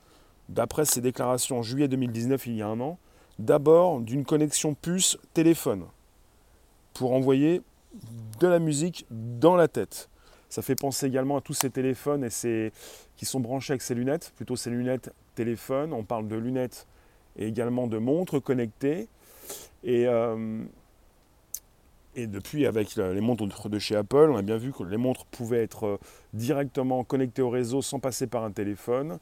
d'après 0.49 0.87
ses 0.87 1.03
déclarations 1.03 1.59
en 1.59 1.63
juillet 1.63 1.87
2019, 1.87 2.47
il 2.47 2.57
y 2.57 2.63
a 2.63 2.69
un 2.69 2.81
an, 2.81 2.99
d'abord 3.39 4.01
d'une 4.01 4.25
connexion 4.25 4.75
puce 4.75 5.19
téléphone 5.33 5.85
pour 6.93 7.13
envoyer 7.13 7.63
de 8.41 8.47
la 8.47 8.59
musique 8.59 9.07
dans 9.11 9.57
la 9.57 9.69
tête. 9.69 10.09
Ça 10.49 10.63
fait 10.63 10.77
penser 10.77 11.07
également 11.07 11.37
à 11.37 11.41
tous 11.41 11.55
ces 11.55 11.71
téléphones 11.71 12.25
et 12.25 12.31
ces, 12.31 12.73
qui 13.17 13.25
sont 13.25 13.41
branchés 13.41 13.73
avec 13.73 13.83
ces 13.83 13.95
lunettes, 13.95 14.33
plutôt 14.37 14.57
ces 14.57 14.71
lunettes 14.71 15.13
téléphone. 15.35 15.93
On 15.93 16.05
parle 16.05 16.29
de 16.29 16.37
lunettes 16.37 16.87
et 17.37 17.47
également 17.49 17.89
de 17.89 17.99
montres 17.99 18.41
connectées 18.41 19.09
et, 19.83 20.07
euh, 20.07 20.63
depuis, 22.17 22.67
avec 22.67 22.95
les 22.95 23.21
montres 23.21 23.69
de 23.69 23.79
chez 23.79 23.97
Apple, 23.97 24.31
on 24.31 24.37
a 24.37 24.43
bien 24.43 24.57
vu 24.57 24.73
que 24.73 24.85
les 24.85 24.97
montres 24.97 25.27
pouvaient 25.27 25.63
être 25.63 25.87
euh, 25.87 25.99
directement 26.33 27.03
connectées 27.03 27.43
au 27.43 27.51
réseau 27.51 27.83
sans 27.83 27.99
passer 27.99 28.27
par 28.27 28.45
un 28.45 28.53
téléphone. 28.53 29.19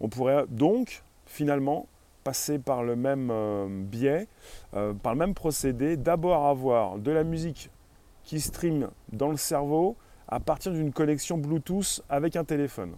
On 0.00 0.08
pourrait 0.08 0.44
donc 0.48 1.02
finalement 1.26 1.88
passer 2.26 2.58
par 2.58 2.82
le 2.82 2.96
même 2.96 3.30
euh, 3.30 3.68
biais, 3.70 4.26
par 4.72 5.14
le 5.14 5.18
même 5.18 5.34
procédé, 5.34 5.96
d'abord 5.96 6.46
avoir 6.46 6.98
de 6.98 7.12
la 7.12 7.22
musique 7.22 7.70
qui 8.24 8.40
stream 8.40 8.90
dans 9.12 9.30
le 9.30 9.36
cerveau 9.36 9.96
à 10.26 10.40
partir 10.40 10.72
d'une 10.72 10.92
connexion 10.92 11.38
Bluetooth 11.38 12.02
avec 12.08 12.34
un 12.34 12.44
téléphone. 12.44 12.96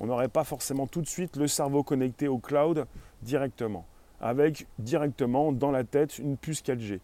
On 0.00 0.06
n'aurait 0.06 0.28
pas 0.28 0.44
forcément 0.44 0.86
tout 0.86 1.02
de 1.02 1.06
suite 1.06 1.36
le 1.36 1.46
cerveau 1.46 1.82
connecté 1.82 2.26
au 2.26 2.38
cloud 2.38 2.86
directement 3.22 3.84
avec 4.24 4.66
directement 4.78 5.52
dans 5.52 5.70
la 5.70 5.84
tête 5.84 6.18
une 6.18 6.38
puce 6.38 6.62
4G. 6.62 7.00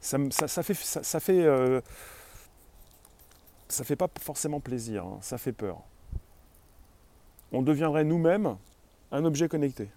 Ça, 0.00 0.18
fait, 0.62 0.74
ça, 0.74 1.20
fait, 1.20 1.42
euh, 1.44 1.80
ça 3.68 3.84
fait 3.84 3.94
pas 3.94 4.08
forcément 4.20 4.58
plaisir, 4.58 5.04
hein, 5.04 5.18
ça 5.20 5.36
fait 5.36 5.52
peur. 5.52 5.82
On 7.52 7.62
deviendrait 7.62 8.04
nous-mêmes 8.04 8.56
un 9.12 9.24
objet 9.26 9.48
connecté. 9.48 9.90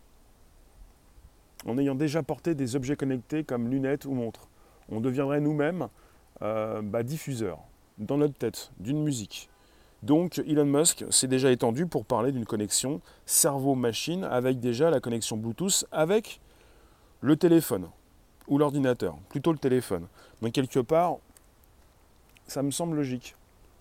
En 1.66 1.78
ayant 1.78 1.96
déjà 1.96 2.22
porté 2.24 2.56
des 2.56 2.76
objets 2.76 2.96
connectés 2.96 3.44
comme 3.44 3.70
lunettes 3.70 4.06
ou 4.06 4.14
montres, 4.14 4.48
on 4.90 5.02
deviendrait 5.02 5.42
nous-mêmes 5.42 5.88
euh, 6.42 6.82
bah, 6.82 7.04
diffuseurs 7.04 7.60
dans 7.98 8.18
notre 8.18 8.36
tête 8.36 8.72
d'une 8.80 9.04
musique. 9.04 9.50
Donc 10.04 10.40
Elon 10.46 10.66
Musk 10.66 11.06
s'est 11.10 11.28
déjà 11.28 11.52
étendu 11.52 11.88
pour 11.88 12.06
parler 12.06 12.32
d'une 12.32 12.46
connexion 12.46 13.02
cerveau-machine 13.26 14.24
avec 14.24 14.60
déjà 14.60 14.92
la 14.92 15.00
connexion 15.00 15.38
Bluetooth 15.38 15.86
avec 15.92 16.40
le 17.22 17.36
téléphone 17.36 17.88
ou 18.48 18.60
l'ordinateur, 18.60 19.18
plutôt 19.30 19.52
le 19.52 19.58
téléphone. 19.58 20.08
Donc 20.42 20.52
quelque 20.52 20.80
part, 20.80 21.16
ça 22.46 22.62
me 22.62 22.70
semble 22.70 22.98
logique. 22.98 23.36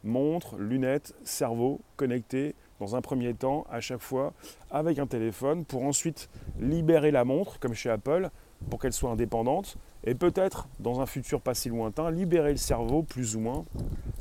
Montre, 0.04 0.56
lunettes, 0.58 1.14
cerveau 1.24 1.80
connecté 1.96 2.54
dans 2.78 2.94
un 2.94 3.00
premier 3.00 3.32
temps 3.32 3.64
à 3.70 3.80
chaque 3.80 4.02
fois 4.02 4.34
avec 4.70 4.98
un 4.98 5.06
téléphone 5.06 5.64
pour 5.64 5.84
ensuite 5.84 6.28
libérer 6.60 7.10
la 7.10 7.24
montre 7.24 7.58
comme 7.58 7.72
chez 7.74 7.88
Apple 7.88 8.28
pour 8.68 8.78
qu'elle 8.78 8.92
soit 8.92 9.10
indépendante 9.10 9.76
et 10.04 10.14
peut-être 10.14 10.68
dans 10.78 11.00
un 11.00 11.06
futur 11.06 11.40
pas 11.40 11.54
si 11.54 11.70
lointain 11.70 12.10
libérer 12.10 12.50
le 12.50 12.58
cerveau 12.58 13.02
plus 13.02 13.34
ou 13.36 13.40
moins, 13.40 13.64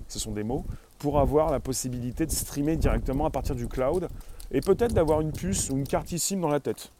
ce 0.07 0.19
sont 0.19 0.31
des 0.31 0.43
mots, 0.43 0.63
pour 0.99 1.19
avoir 1.19 1.51
la 1.51 1.59
possibilité 1.59 2.25
de 2.25 2.31
streamer 2.31 2.77
directement 2.77 3.25
à 3.25 3.29
partir 3.29 3.55
du 3.55 3.67
cloud 3.67 4.07
et 4.51 4.61
peut-être 4.61 4.93
d'avoir 4.93 5.19
une 5.19 5.33
puce 5.33 5.69
ou 5.69 5.77
une 5.77 5.87
carte 5.87 6.13
eSIM 6.13 6.39
dans 6.39 6.49
la 6.49 6.61
tête. 6.61 6.91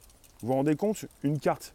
Vous 0.42 0.50
vous 0.50 0.56
rendez 0.56 0.76
compte 0.76 1.06
Une 1.24 1.40
carte 1.40 1.74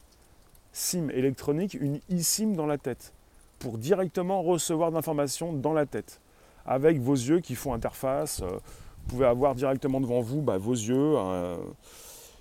SIM 0.73 1.09
électronique, 1.09 1.75
une 1.75 2.01
eSIM 2.11 2.55
dans 2.55 2.67
la 2.67 2.77
tête, 2.77 3.15
pour 3.59 3.79
directement 3.79 4.43
recevoir 4.43 4.91
de 4.91 4.97
l'information 4.97 5.55
dans 5.55 5.73
la 5.73 5.87
tête, 5.87 6.21
avec 6.69 7.01
vos 7.01 7.15
yeux 7.15 7.41
qui 7.41 7.55
font 7.55 7.73
interface. 7.73 8.43
Euh, 8.43 8.47
vous 8.47 9.17
pouvez 9.17 9.27
avoir 9.27 9.55
directement 9.55 10.01
devant 10.01 10.21
vous 10.21 10.43
bah, 10.43 10.59
vos 10.59 10.75
yeux 10.75 11.15
euh, 11.17 11.57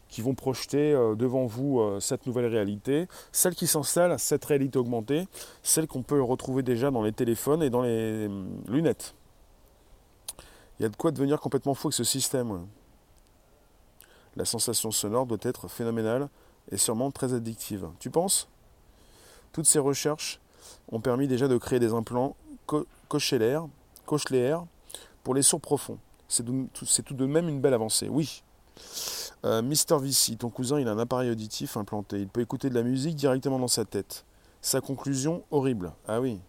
qui 0.10 0.22
vont 0.22 0.36
projeter 0.36 0.92
euh, 0.92 1.16
devant 1.16 1.46
vous 1.46 1.82
cette 2.02 2.28
nouvelle 2.28 2.48
réalité, 2.48 3.08
celle 3.32 3.56
qui 3.56 3.68
s'installe, 3.68 4.20
cette 4.20 4.44
réalité 4.44 4.78
augmentée, 4.78 5.28
celle 5.64 5.88
qu'on 5.88 6.04
peut 6.04 6.22
retrouver 6.22 6.62
déjà 6.62 6.92
dans 6.92 7.04
les 7.04 7.14
téléphones 7.14 7.64
et 7.64 7.70
dans 7.70 7.82
les 7.82 8.30
lunettes. 8.68 9.16
Il 10.80 10.84
y 10.84 10.86
a 10.86 10.90
de 10.90 10.96
quoi 10.96 11.12
devenir 11.12 11.40
complètement 11.40 11.74
fou 11.74 11.88
avec 11.88 11.96
ce 11.96 12.04
système. 12.04 12.68
La 14.36 14.46
sensation 14.46 14.92
sonore 14.92 15.26
doit 15.26 15.40
être 15.42 15.68
phénoménale 15.68 16.30
est 16.70 16.78
sûrement 16.78 17.12
très 17.12 17.34
addictive. 17.34 17.88
Tu 18.00 18.10
penses? 18.10 18.50
Toutes 19.54 19.66
ces 19.66 19.80
recherches 19.80 20.42
ont 20.92 21.00
permis 21.00 21.28
déjà 21.28 21.48
de 21.48 21.58
créer 21.58 21.80
des 21.80 21.94
implants 21.94 22.36
cochléaires, 23.08 23.68
pour 25.24 25.36
les 25.36 25.42
sourds 25.42 25.62
profonds. 25.62 26.00
C'est 26.28 26.44
tout 26.44 27.14
de 27.14 27.26
même 27.26 27.48
une 27.48 27.62
belle 27.62 27.74
avancée, 27.74 28.10
oui. 28.10 28.44
Euh, 29.46 29.62
Mister 29.62 29.98
Vici, 30.00 30.36
ton 30.36 30.50
cousin, 30.50 30.80
il 30.80 30.88
a 30.88 30.92
un 30.92 31.00
appareil 31.00 31.30
auditif 31.30 31.78
implanté. 31.78 32.20
Il 32.20 32.28
peut 32.28 32.42
écouter 32.42 32.70
de 32.70 32.76
la 32.76 32.84
musique 32.84 33.16
directement 33.16 33.60
dans 33.60 33.68
sa 33.68 33.86
tête. 33.86 34.26
Sa 34.62 34.82
conclusion, 34.82 35.44
horrible. 35.52 35.94
Ah 36.08 36.20
oui. 36.20 36.40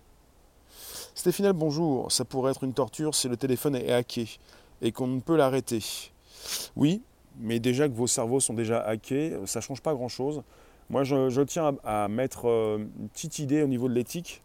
Stéphane, 1.14 1.52
bonjour. 1.52 2.10
Ça 2.10 2.24
pourrait 2.24 2.52
être 2.52 2.64
une 2.64 2.72
torture 2.72 3.14
si 3.14 3.28
le 3.28 3.36
téléphone 3.36 3.76
est 3.76 3.92
hacké 3.92 4.38
et 4.80 4.90
qu'on 4.92 5.06
ne 5.06 5.20
peut 5.20 5.36
l'arrêter. 5.36 5.82
Oui, 6.76 7.02
mais 7.38 7.60
déjà 7.60 7.88
que 7.88 7.94
vos 7.94 8.06
cerveaux 8.06 8.40
sont 8.40 8.54
déjà 8.54 8.80
hackés, 8.80 9.36
ça 9.46 9.58
ne 9.58 9.62
change 9.62 9.82
pas 9.82 9.94
grand-chose. 9.94 10.42
Moi, 10.90 11.04
je, 11.04 11.42
tiens 11.42 11.76
à, 11.84 12.08
mettre 12.08 12.48
euh, 12.48 12.78
une 12.78 13.08
petite 13.10 13.38
idée 13.40 13.62
au 13.62 13.66
niveau 13.66 13.88
de 13.88 13.94
l'éthique. 13.94 14.42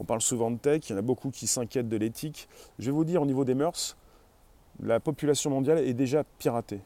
On 0.00 0.04
parle 0.04 0.20
souvent 0.20 0.50
de 0.50 0.58
tech, 0.58 0.82
il 0.88 0.92
y 0.92 0.94
en 0.94 0.98
a 0.98 1.02
beaucoup 1.02 1.30
qui 1.30 1.46
s'inquiètent 1.46 1.88
de 1.88 1.96
l'éthique. 1.96 2.48
Je 2.80 2.86
vais 2.86 2.92
vous 2.92 3.04
dire, 3.04 3.22
au 3.22 3.26
niveau 3.26 3.44
des 3.44 3.54
mœurs, 3.54 3.96
la 4.80 4.98
population 4.98 5.50
mondiale 5.50 5.78
est 5.78 5.94
déjà 5.94 6.24
piratée. 6.38 6.80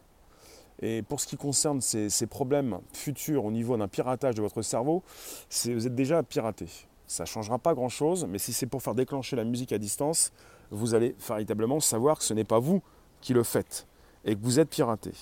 Et 0.83 1.02
pour 1.02 1.21
ce 1.21 1.26
qui 1.26 1.37
concerne 1.37 1.80
ces, 1.80 2.26
problèmes 2.26 2.78
futurs 2.92 3.45
au 3.45 3.50
niveau 3.50 3.76
d'un 3.76 3.88
piratage 3.88 4.35
de 4.35 4.42
votre 4.42 4.62
cerveau, 4.62 5.02
vous 5.64 5.87
êtes 5.87 5.95
déjà 5.95 6.23
piraté. 6.23 6.66
Ça 7.07 7.25
ne 7.25 7.26
changera 7.26 7.59
pas 7.59 7.75
grand-chose, 7.75 8.26
mais 8.28 8.38
si 8.38 8.52
c'est 8.52 8.66
pour 8.66 8.83
faire 8.83 8.95
déclencher 8.95 9.37
la 9.37 9.45
musique 9.45 9.73
à 9.73 9.78
distance, 9.78 10.33
vous 10.71 10.95
allez 10.95 11.16
véritablement 11.26 11.80
savoir 11.80 12.19
que 12.19 12.25
ce 12.25 12.33
n'est 12.33 12.45
pas 12.45 12.59
vous 12.59 12.83
qui 13.21 13.35
le 13.35 13.42
faites 13.42 13.87
et 14.25 14.35
que 14.35 14.40
vous 14.40 14.61
êtes 14.61 14.71
piraté. 14.71 15.12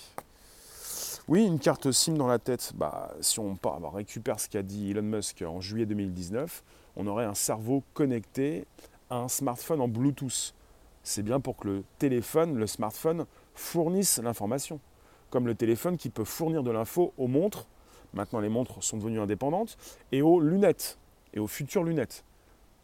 Oui, 1.29 1.45
une 1.45 1.59
carte 1.59 1.93
SIM 1.93 2.15
dans 2.15 2.27
la 2.27 2.39
tête, 2.39 2.73
bah, 2.75 3.15
si 3.21 3.39
on, 3.39 3.55
bah, 3.63 3.79
récupère 3.93 4.41
ce 4.41 4.49
qu'a 4.49 4.63
dit 4.63 4.93
Elon 4.93 5.03
Musk 5.03 5.45
en 5.47 5.61
juillet 5.61 5.85
2019, 5.85 6.65
on 6.97 7.07
aurait 7.07 7.27
un 7.27 7.35
cerveau 7.35 7.85
connecté 7.93 8.65
à 9.11 9.17
un 9.17 9.29
smartphone 9.29 9.83
en 9.83 9.89
Bluetooth. 9.89 10.55
C'est 11.03 11.23
bien 11.23 11.39
pour 11.39 11.59
que 11.59 11.69
le 11.69 11.85
téléphone, 11.99 12.57
le 12.57 12.67
smartphone, 12.67 13.27
fournisse 13.55 14.19
l'information. 14.21 14.81
Comme 15.29 15.47
le 15.47 15.55
téléphone 15.55 15.99
qui 15.99 16.09
peut 16.09 16.25
fournir 16.25 16.63
de 16.63 16.71
l'info 16.71 17.13
aux 17.19 17.29
montres, 17.29 17.67
maintenant 18.15 18.41
les 18.41 18.49
montres 18.49 18.83
sont 18.83 18.97
devenues 18.97 19.21
indépendantes, 19.21 19.77
et 20.13 20.23
aux 20.23 20.41
lunettes, 20.41 20.97
et 21.35 21.41
aux 21.41 21.47
futures 21.47 21.85
lunettes. 21.85 22.25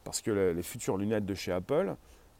Parce 0.04 0.20
que 0.20 0.52
les 0.54 0.62
futures 0.62 0.98
lunettes 0.98 1.24
de 1.24 1.34
chez 1.34 1.50
Apple, 1.50 1.96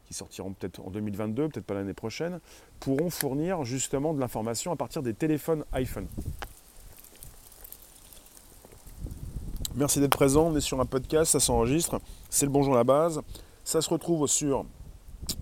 qui 0.07 0.13
sortiront 0.13 0.53
peut-être 0.53 0.79
en 0.79 0.89
2022, 0.89 1.49
peut-être 1.49 1.65
pas 1.65 1.73
l'année 1.73 1.93
prochaine, 1.93 2.39
pourront 2.79 3.09
fournir 3.09 3.63
justement 3.63 4.13
de 4.13 4.19
l'information 4.19 4.71
à 4.71 4.75
partir 4.75 5.01
des 5.01 5.13
téléphones 5.13 5.65
iPhone. 5.73 6.07
Merci 9.75 9.99
d'être 9.99 10.15
présent, 10.15 10.47
on 10.47 10.55
est 10.55 10.61
sur 10.61 10.79
un 10.79 10.85
podcast, 10.85 11.31
ça 11.31 11.39
s'enregistre, 11.39 11.99
c'est 12.29 12.45
le 12.45 12.51
bonjour 12.51 12.75
à 12.75 12.77
la 12.77 12.83
base. 12.83 13.21
Ça 13.65 13.81
se 13.81 13.89
retrouve 13.89 14.27
sur 14.27 14.65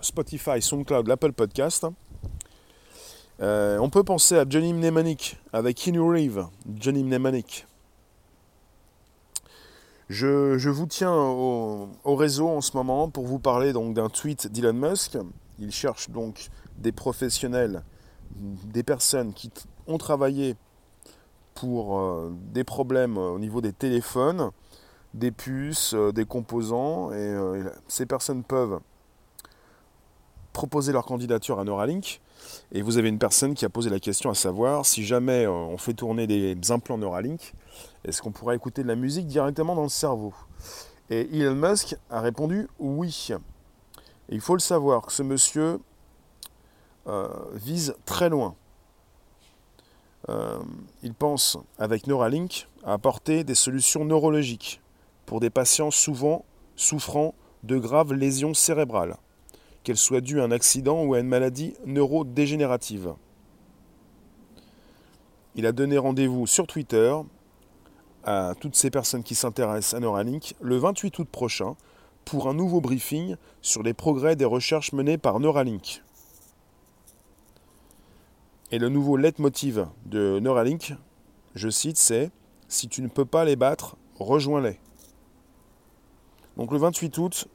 Spotify, 0.02 0.62
SoundCloud, 0.62 1.08
l'Apple 1.08 1.34
Podcast. 1.34 1.86
Euh, 3.42 3.78
on 3.80 3.90
peut 3.90 4.04
penser 4.04 4.38
à 4.38 4.46
Johnny 4.48 4.74
Mnemonic 4.74 5.38
avec 5.52 5.78
Keanu 5.78 6.02
Reeves. 6.02 6.46
Johnny 6.80 7.04
Mnemonic. 7.04 7.66
Je, 10.14 10.70
vous 10.70 10.86
tiens 10.86 11.12
au, 11.12 11.90
réseau 12.06 12.48
en 12.48 12.62
ce 12.62 12.78
moment 12.78 13.10
pour 13.10 13.26
vous 13.26 13.40
parler 13.40 13.74
donc 13.74 13.96
d'un 13.96 14.10
tweet 14.10 14.46
d'Elon 14.46 14.74
Musk. 14.74 15.18
Il 15.58 15.72
cherche 15.72 16.12
donc 16.12 16.50
des 16.78 16.92
professionnels, 16.92 17.82
des 18.36 18.84
personnes 18.84 19.34
qui 19.34 19.52
ont 19.88 19.98
travaillé 19.98 20.56
pour 21.56 21.98
euh, 22.00 22.32
des 22.54 22.64
problèmes 22.64 23.18
au 23.18 23.40
niveau 23.40 23.60
des 23.60 23.74
téléphones, 23.74 24.52
des 25.16 25.32
puces, 25.32 25.96
euh, 25.96 26.12
des 26.12 26.26
composants. 26.26 27.12
Et 27.12 27.64
ces 27.88 28.06
personnes 28.06 28.44
peuvent 28.44 28.82
proposer 30.54 30.94
leur 30.94 31.06
candidature 31.06 31.60
à 31.60 31.64
Neuralink. 31.64 32.22
Et 32.72 32.82
vous 32.82 32.98
avez 32.98 33.10
une 33.10 33.20
personne 33.20 33.54
qui 33.54 33.66
a 33.66 33.70
posé 33.70 33.90
la 33.90 34.00
question 34.00 34.30
à 34.30 34.34
savoir 34.34 34.86
si 34.86 35.04
jamais 35.04 35.46
euh, 35.46 35.52
on 35.52 35.78
fait 35.78 35.94
tourner 35.94 36.28
des 36.28 36.72
implants 36.72 36.98
Neuralink, 36.98 37.54
est-ce 38.06 38.22
qu'on 38.22 38.32
pourrait 38.32 38.56
écouter 38.56 38.84
de 38.84 38.88
la 38.88 38.96
musique 38.96 39.28
directement 39.28 39.76
dans 39.76 39.84
le 39.84 39.90
cerveau? 39.90 40.34
Et 41.10 41.28
Elon 41.38 41.56
Musk 41.56 41.96
a 42.10 42.22
répondu 42.22 42.68
oui. 42.80 43.30
Et 44.30 44.36
il 44.36 44.42
faut 44.42 44.56
le 44.56 44.60
savoir 44.60 45.06
que 45.06 45.12
ce 45.12 45.24
monsieur 45.24 45.80
euh, 47.08 47.28
vise 47.54 47.96
très 48.06 48.30
loin. 48.30 48.56
Euh, 50.30 50.60
il 51.02 51.14
pense, 51.14 51.58
avec 51.78 52.08
Neuralink, 52.08 52.68
à 52.84 52.94
apporter 52.94 53.44
des 53.44 53.56
solutions 53.56 54.06
neurologiques 54.06 54.82
pour 55.26 55.40
des 55.40 55.50
patients 55.50 55.92
souvent 55.92 56.46
souffrant 56.76 57.36
de 57.64 57.78
graves 57.78 58.14
lésions 58.14 58.54
cérébrales 58.54 59.18
qu'elle 59.84 59.98
soit 59.98 60.22
due 60.22 60.42
à 60.42 60.46
un 60.46 60.52
accident 60.52 61.04
ou 61.04 61.14
à 61.14 61.20
une 61.20 61.28
maladie 61.28 61.74
neurodégénérative. 61.86 63.14
Il 65.56 65.66
a 65.66 65.72
donné 65.72 65.98
rendez-vous 65.98 66.48
sur 66.48 66.66
Twitter 66.66 67.14
à 68.24 68.54
toutes 68.60 68.76
ces 68.76 68.90
personnes 68.90 69.24
qui 69.24 69.36
s'intéressent 69.36 69.94
à 69.94 70.00
Neuralink 70.00 70.56
le 70.62 70.78
28 70.78 71.20
août 71.20 71.28
prochain 71.30 71.76
pour 72.26 72.48
un 72.48 72.54
nouveau 72.54 72.82
briefing 72.82 73.36
sur 73.62 73.84
les 73.84 73.94
progrès 73.94 74.36
des 74.36 74.46
recherches 74.46 74.94
menées 74.94 75.18
par 75.18 75.40
Neuralink. 75.40 76.02
Et 78.72 78.80
le 78.80 78.90
nouveau 78.90 79.18
leitmotiv 79.18 79.86
de 80.06 80.40
Neuralink, 80.40 80.96
je 81.54 81.70
cite, 81.70 81.98
c'est 81.98 82.32
Si 82.68 82.88
tu 82.88 83.02
ne 83.04 83.08
peux 83.08 83.26
pas 83.26 83.46
les 83.46 83.56
battre, 83.56 83.98
rejoins-les. 84.18 84.80
Donc 86.58 86.72
le 86.72 86.80
28 86.80 87.18
août, 87.20 87.48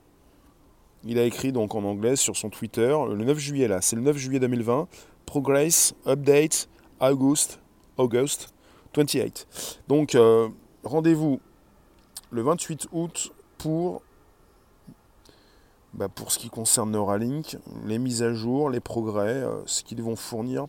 il 1.05 1.19
a 1.19 1.25
écrit 1.25 1.53
donc 1.53 1.75
en 1.75 1.85
anglais 1.85 2.17
sur 2.17 2.37
son 2.37 2.51
Twitter 2.51 2.97
le 3.09 3.25
9 3.25 3.39
juillet 3.39 3.69
là, 3.69 3.81
c'est 3.81 3.97
le 3.97 4.03
9 4.03 4.17
juillet 4.17 4.41
2020, 4.41 4.89
Progress 5.27 5.95
Update 6.07 6.69
August 7.01 7.61
August 7.97 8.53
28. 8.97 9.47
Donc 9.89 10.15
euh, 10.15 10.49
rendez-vous 10.85 11.41
le 12.31 12.43
28 12.43 12.89
août 12.93 13.33
pour 13.59 14.03
bah, 15.95 16.09
pour 16.09 16.31
ce 16.31 16.39
qui 16.39 16.51
concerne 16.51 16.93
Neuralink, 16.93 17.57
les 17.87 17.99
mises 17.99 18.23
à 18.23 18.33
jour, 18.33 18.71
les 18.71 18.81
progrès, 18.81 19.35
euh, 19.35 19.63
ce 19.67 19.83
qu'ils 19.83 20.03
vont 20.03 20.17
fournir. 20.17 20.67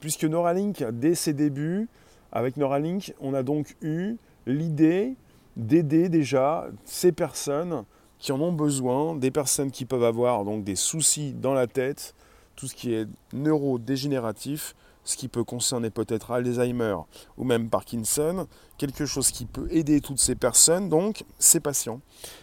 Puisque 0.00 0.24
Neuralink, 0.24 0.84
dès 0.92 1.14
ses 1.14 1.32
débuts, 1.32 1.88
avec 2.30 2.56
Neuralink, 2.56 3.14
on 3.20 3.34
a 3.34 3.42
donc 3.42 3.76
eu 3.80 4.16
l'idée 4.46 5.16
d'aider 5.56 6.08
déjà 6.08 6.66
ces 6.84 7.10
personnes 7.10 7.84
qui 8.20 8.32
en 8.32 8.40
ont 8.40 8.52
besoin, 8.52 9.16
des 9.16 9.30
personnes 9.30 9.70
qui 9.70 9.84
peuvent 9.84 10.04
avoir 10.04 10.44
donc 10.44 10.62
des 10.62 10.76
soucis 10.76 11.32
dans 11.32 11.54
la 11.54 11.66
tête, 11.66 12.14
tout 12.54 12.68
ce 12.68 12.74
qui 12.74 12.92
est 12.92 13.08
neurodégénératif, 13.32 14.76
ce 15.04 15.16
qui 15.16 15.28
peut 15.28 15.44
concerner 15.44 15.88
peut-être 15.90 16.30
Alzheimer 16.30 16.96
ou 17.38 17.44
même 17.44 17.70
Parkinson, 17.70 18.46
quelque 18.76 19.06
chose 19.06 19.30
qui 19.30 19.46
peut 19.46 19.66
aider 19.70 20.02
toutes 20.02 20.20
ces 20.20 20.34
personnes, 20.34 20.90
donc 20.90 21.24
ces 21.38 21.60
patients. 21.60 22.00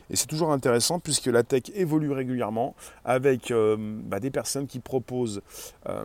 Et 0.09 0.15
c'est 0.15 0.25
toujours 0.25 0.51
intéressant 0.51 0.99
puisque 0.99 1.27
la 1.27 1.43
tech 1.43 1.63
évolue 1.75 2.11
régulièrement 2.11 2.75
avec 3.05 3.51
euh, 3.51 3.77
bah, 3.77 4.19
des 4.19 4.31
personnes 4.31 4.65
qui 4.65 4.79
proposent 4.79 5.41
euh, 5.87 6.03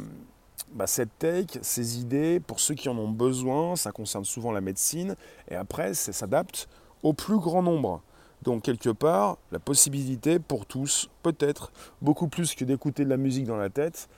bah, 0.75 0.87
cette 0.87 1.19
tech, 1.19 1.47
ces 1.63 1.99
idées, 1.99 2.41
pour 2.41 2.61
ceux 2.61 2.75
qui 2.75 2.91
en 2.91 2.99
ont 2.99 3.11
besoin, 3.11 3.77
ça 3.77 3.91
concerne 3.91 4.25
souvent 4.25 4.53
la 4.53 4.61
médecine, 4.61 5.17
et 5.51 5.55
après, 5.55 5.95
ça 5.95 6.13
s'adapte 6.13 6.69
au 7.03 7.13
plus 7.13 7.39
grand 7.39 7.63
nombre. 7.63 8.03
Donc 8.43 8.63
quelque 8.63 8.91
part, 8.91 9.39
la 9.53 9.59
possibilité 9.59 10.39
pour 10.39 10.67
tous, 10.67 11.09
peut-être, 11.23 11.73
beaucoup 12.01 12.29
plus 12.29 12.55
que 12.55 12.65
d'écouter 12.65 13.05
de 13.05 13.11
la 13.11 13.17
musique 13.17 13.45
dans 13.45 13.57
la 13.57 13.71
tête, 13.71 14.09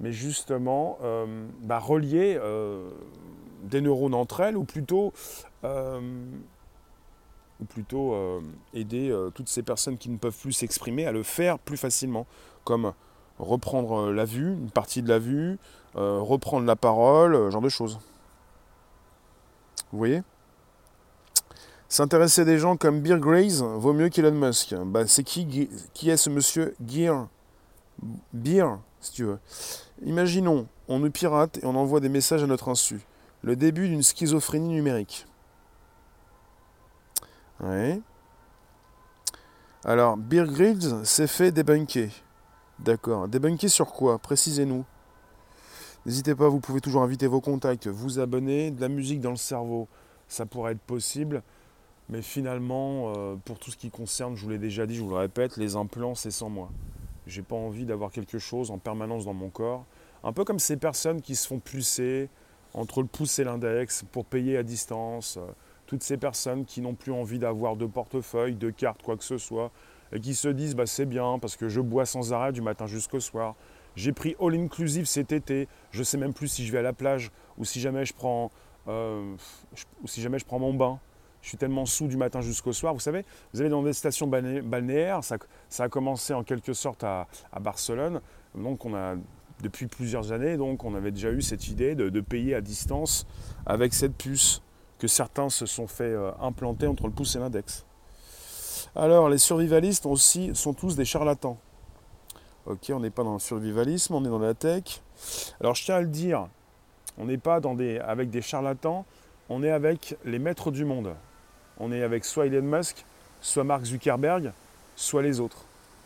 mais 0.00 0.12
justement 0.12 0.98
euh, 1.02 1.46
bah, 1.62 1.78
relier 1.80 2.38
euh, 2.40 2.90
des 3.64 3.80
neurones 3.80 4.14
entre 4.14 4.40
elles, 4.40 4.56
ou 4.56 4.64
plutôt, 4.64 5.12
euh, 5.64 6.00
aider 8.74 9.16
toutes 9.34 9.48
ces 9.48 9.62
personnes 9.62 9.98
qui 9.98 10.08
ne 10.08 10.18
peuvent 10.18 10.38
plus 10.38 10.52
s'exprimer 10.52 11.06
à 11.06 11.12
le 11.12 11.22
faire 11.22 11.58
plus 11.58 11.76
facilement, 11.76 12.26
comme 12.62 12.92
reprendre 13.38 14.12
la 14.12 14.24
vue, 14.24 14.52
une 14.52 14.70
partie 14.70 15.02
de 15.02 15.08
la 15.08 15.18
vue, 15.18 15.58
reprendre 15.94 16.66
la 16.66 16.76
parole, 16.76 17.50
genre 17.50 17.62
de 17.62 17.68
choses. 17.68 17.98
Vous 19.90 19.98
voyez? 19.98 20.22
S'intéresser 21.94 22.44
des 22.44 22.58
gens 22.58 22.76
comme 22.76 23.02
Beer 23.02 23.20
Grays 23.20 23.60
vaut 23.60 23.92
mieux 23.92 24.08
qu'Elon 24.08 24.32
Musk. 24.32 24.74
Bah, 24.84 25.06
c'est 25.06 25.22
qui, 25.22 25.68
qui 25.92 26.10
est 26.10 26.16
ce 26.16 26.28
monsieur 26.28 26.74
Gear 26.84 27.28
Beer, 28.32 28.66
si 28.98 29.12
tu 29.12 29.22
veux. 29.22 29.38
Imaginons, 30.02 30.66
on 30.88 30.98
nous 30.98 31.12
pirate 31.12 31.58
et 31.62 31.66
on 31.66 31.76
envoie 31.76 32.00
des 32.00 32.08
messages 32.08 32.42
à 32.42 32.48
notre 32.48 32.68
insu. 32.68 33.00
Le 33.42 33.54
début 33.54 33.88
d'une 33.88 34.02
schizophrénie 34.02 34.70
numérique. 34.70 35.28
Ouais. 37.60 38.00
Alors, 39.84 40.16
Beer 40.16 40.46
Grylls 40.46 41.06
s'est 41.06 41.28
fait 41.28 41.52
débunker. 41.52 42.10
D'accord. 42.80 43.28
Débunker 43.28 43.70
sur 43.70 43.92
quoi? 43.92 44.18
Précisez-nous. 44.18 44.84
N'hésitez 46.06 46.34
pas, 46.34 46.48
vous 46.48 46.58
pouvez 46.58 46.80
toujours 46.80 47.04
inviter 47.04 47.28
vos 47.28 47.40
contacts, 47.40 47.86
vous 47.86 48.18
abonner, 48.18 48.72
de 48.72 48.80
la 48.80 48.88
musique 48.88 49.20
dans 49.20 49.30
le 49.30 49.36
cerveau. 49.36 49.86
Ça 50.26 50.44
pourrait 50.44 50.72
être 50.72 50.80
possible. 50.80 51.44
Mais 52.08 52.20
finalement, 52.20 53.12
euh, 53.16 53.36
pour 53.44 53.58
tout 53.58 53.70
ce 53.70 53.76
qui 53.76 53.90
concerne, 53.90 54.36
je 54.36 54.42
vous 54.42 54.50
l'ai 54.50 54.58
déjà 54.58 54.86
dit, 54.86 54.94
je 54.94 55.02
vous 55.02 55.10
le 55.10 55.16
répète, 55.16 55.56
les 55.56 55.74
implants, 55.74 56.14
c'est 56.14 56.30
sans 56.30 56.50
moi. 56.50 56.68
J'ai 57.26 57.42
pas 57.42 57.56
envie 57.56 57.86
d'avoir 57.86 58.10
quelque 58.10 58.38
chose 58.38 58.70
en 58.70 58.78
permanence 58.78 59.24
dans 59.24 59.32
mon 59.32 59.48
corps. 59.48 59.86
Un 60.22 60.32
peu 60.32 60.44
comme 60.44 60.58
ces 60.58 60.76
personnes 60.76 61.22
qui 61.22 61.34
se 61.34 61.46
font 61.46 61.58
pulser 61.58 62.28
entre 62.74 63.00
le 63.00 63.08
pouce 63.08 63.38
et 63.38 63.44
l'index 63.44 64.04
pour 64.12 64.26
payer 64.26 64.58
à 64.58 64.62
distance. 64.62 65.38
Euh, 65.38 65.46
toutes 65.86 66.02
ces 66.02 66.16
personnes 66.16 66.64
qui 66.64 66.80
n'ont 66.80 66.94
plus 66.94 67.12
envie 67.12 67.38
d'avoir 67.38 67.76
de 67.76 67.86
portefeuille, 67.86 68.54
de 68.54 68.70
cartes, 68.70 69.02
quoi 69.02 69.16
que 69.16 69.24
ce 69.24 69.38
soit, 69.38 69.70
et 70.12 70.20
qui 70.20 70.34
se 70.34 70.48
disent 70.48 70.74
bah, 70.74 70.86
c'est 70.86 71.06
bien 71.06 71.38
parce 71.38 71.56
que 71.56 71.68
je 71.68 71.80
bois 71.80 72.06
sans 72.06 72.32
arrêt 72.32 72.52
du 72.52 72.60
matin 72.60 72.86
jusqu'au 72.86 73.20
soir. 73.20 73.54
J'ai 73.96 74.12
pris 74.12 74.34
all 74.40 74.54
inclusive 74.54 75.06
cet 75.06 75.32
été. 75.32 75.68
Je 75.90 76.02
sais 76.02 76.18
même 76.18 76.34
plus 76.34 76.48
si 76.48 76.66
je 76.66 76.72
vais 76.72 76.78
à 76.78 76.82
la 76.82 76.92
plage 76.92 77.30
ou 77.58 77.64
si 77.64 77.80
jamais 77.80 78.04
je 78.04 78.12
prends, 78.12 78.50
euh, 78.88 79.34
ou 80.02 80.08
si 80.08 80.20
jamais 80.20 80.38
je 80.38 80.44
prends 80.44 80.58
mon 80.58 80.74
bain 80.74 80.98
je 81.44 81.50
suis 81.50 81.58
tellement 81.58 81.84
sous 81.84 82.08
du 82.08 82.16
matin 82.16 82.40
jusqu'au 82.40 82.72
soir. 82.72 82.94
Vous 82.94 83.00
savez, 83.00 83.22
vous 83.52 83.60
allez 83.60 83.68
dans 83.68 83.82
des 83.82 83.92
stations 83.92 84.26
balnéaires, 84.26 85.22
ça, 85.22 85.36
a 85.78 85.88
commencé 85.90 86.32
en 86.32 86.42
quelque 86.42 86.72
sorte 86.72 87.04
à, 87.04 87.26
Barcelone. 87.60 88.22
Donc 88.54 88.86
on 88.86 88.94
a 88.94 89.14
depuis 89.62 89.86
plusieurs 89.86 90.32
années, 90.32 90.56
donc 90.56 90.84
on 90.84 90.94
avait 90.94 91.10
déjà 91.10 91.30
eu 91.30 91.42
cette 91.42 91.68
idée 91.68 91.94
de, 91.94 92.20
payer 92.22 92.54
à 92.54 92.62
distance 92.62 93.26
avec 93.66 93.92
cette 93.92 94.16
puce 94.16 94.62
que 94.98 95.06
certains 95.06 95.50
se 95.50 95.66
sont 95.66 95.86
fait 95.86 96.04
euh, 96.04 96.30
implanter 96.40 96.86
entre 96.86 97.06
le 97.06 97.12
pouce 97.12 97.36
et 97.36 97.38
l'index. 97.38 97.84
Alors 98.96 99.28
les 99.28 99.38
survivalistes 99.38 100.06
aussi 100.06 100.50
sont 100.54 100.72
tous 100.72 100.96
des 100.96 101.04
charlatans. 101.04 101.58
Ok, 102.64 102.90
on 102.90 103.00
n'est 103.00 103.10
pas 103.10 103.22
dans 103.22 103.34
le 103.34 103.38
survivalisme, 103.38 104.14
on 104.14 104.24
est 104.24 104.28
dans 104.28 104.38
la 104.38 104.54
tech. 104.54 105.02
Alors 105.60 105.74
je 105.74 105.84
tiens 105.84 105.96
à 105.96 106.00
le 106.00 106.08
dire, 106.08 106.48
on 107.18 107.26
n'est 107.26 107.36
pas 107.36 107.60
avec 108.02 108.30
des 108.30 108.40
charlatans, 108.40 109.04
on 109.50 109.62
est 109.62 109.70
avec 109.70 110.16
les 110.24 110.38
maîtres 110.38 110.70
du 110.70 110.86
monde 110.86 111.14
on 111.78 111.92
est 111.92 112.02
avec 112.02 112.24
soit 112.24 112.46
Elon 112.46 112.62
Musk, 112.62 113.04
soit 113.40 113.64
Mark 113.64 113.84
Zuckerberg, 113.84 114.52
soit 114.96 115.22
les 115.22 115.40
autres. 115.40 115.64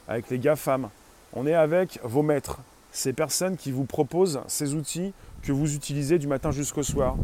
Avec 0.08 0.30
les 0.30 0.38
GAFAM. 0.38 0.88
On 1.34 1.46
est 1.46 1.54
avec 1.54 2.00
vos 2.02 2.22
maîtres, 2.22 2.58
ces 2.92 3.12
personnes 3.12 3.56
qui 3.56 3.70
vous 3.70 3.84
proposent 3.84 4.40
ces 4.46 4.74
outils 4.74 5.12
que 5.42 5.52
vous 5.52 5.74
utilisez 5.74 6.18
du 6.18 6.26
matin 6.26 6.50
jusqu'au 6.50 6.82
soir. 6.82 7.16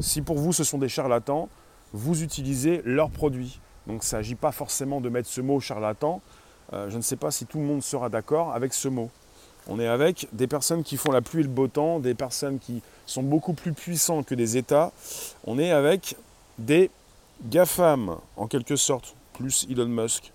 Si 0.00 0.22
pour 0.22 0.38
vous 0.38 0.52
ce 0.52 0.64
sont 0.64 0.78
des 0.78 0.88
charlatans, 0.88 1.48
vous 1.92 2.22
utilisez 2.22 2.80
leurs 2.84 3.10
produits. 3.10 3.60
Donc 3.86 3.96
il 3.96 4.06
ne 4.06 4.08
s'agit 4.08 4.34
pas 4.34 4.52
forcément 4.52 5.00
de 5.00 5.08
mettre 5.08 5.28
ce 5.28 5.40
mot 5.40 5.60
charlatan. 5.60 6.22
Euh, 6.72 6.88
je 6.88 6.96
ne 6.96 7.02
sais 7.02 7.16
pas 7.16 7.30
si 7.30 7.44
tout 7.44 7.58
le 7.58 7.64
monde 7.64 7.82
sera 7.82 8.08
d'accord 8.08 8.52
avec 8.52 8.72
ce 8.72 8.88
mot. 8.88 9.10
On 9.68 9.78
est 9.78 9.86
avec 9.86 10.26
des 10.32 10.46
personnes 10.46 10.82
qui 10.82 10.96
font 10.96 11.12
la 11.12 11.20
pluie 11.20 11.40
et 11.40 11.44
le 11.44 11.48
beau 11.48 11.68
temps, 11.68 12.00
des 12.00 12.14
personnes 12.14 12.58
qui 12.58 12.82
sont 13.06 13.22
beaucoup 13.22 13.52
plus 13.52 13.72
puissants 13.72 14.22
que 14.22 14.34
des 14.34 14.56
États. 14.56 14.92
On 15.44 15.58
est 15.58 15.70
avec 15.70 16.16
des 16.58 16.90
GAFAM, 17.48 18.18
en 18.36 18.46
quelque 18.46 18.76
sorte, 18.76 19.16
plus 19.32 19.66
Elon 19.68 19.88
Musk. 19.88 20.32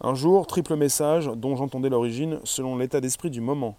Un 0.00 0.14
jour, 0.14 0.46
triple 0.46 0.76
message 0.76 1.26
dont 1.26 1.56
j'entendais 1.56 1.88
l'origine 1.88 2.38
selon 2.44 2.76
l'état 2.76 3.00
d'esprit 3.00 3.30
du 3.30 3.40
moment. 3.40 3.76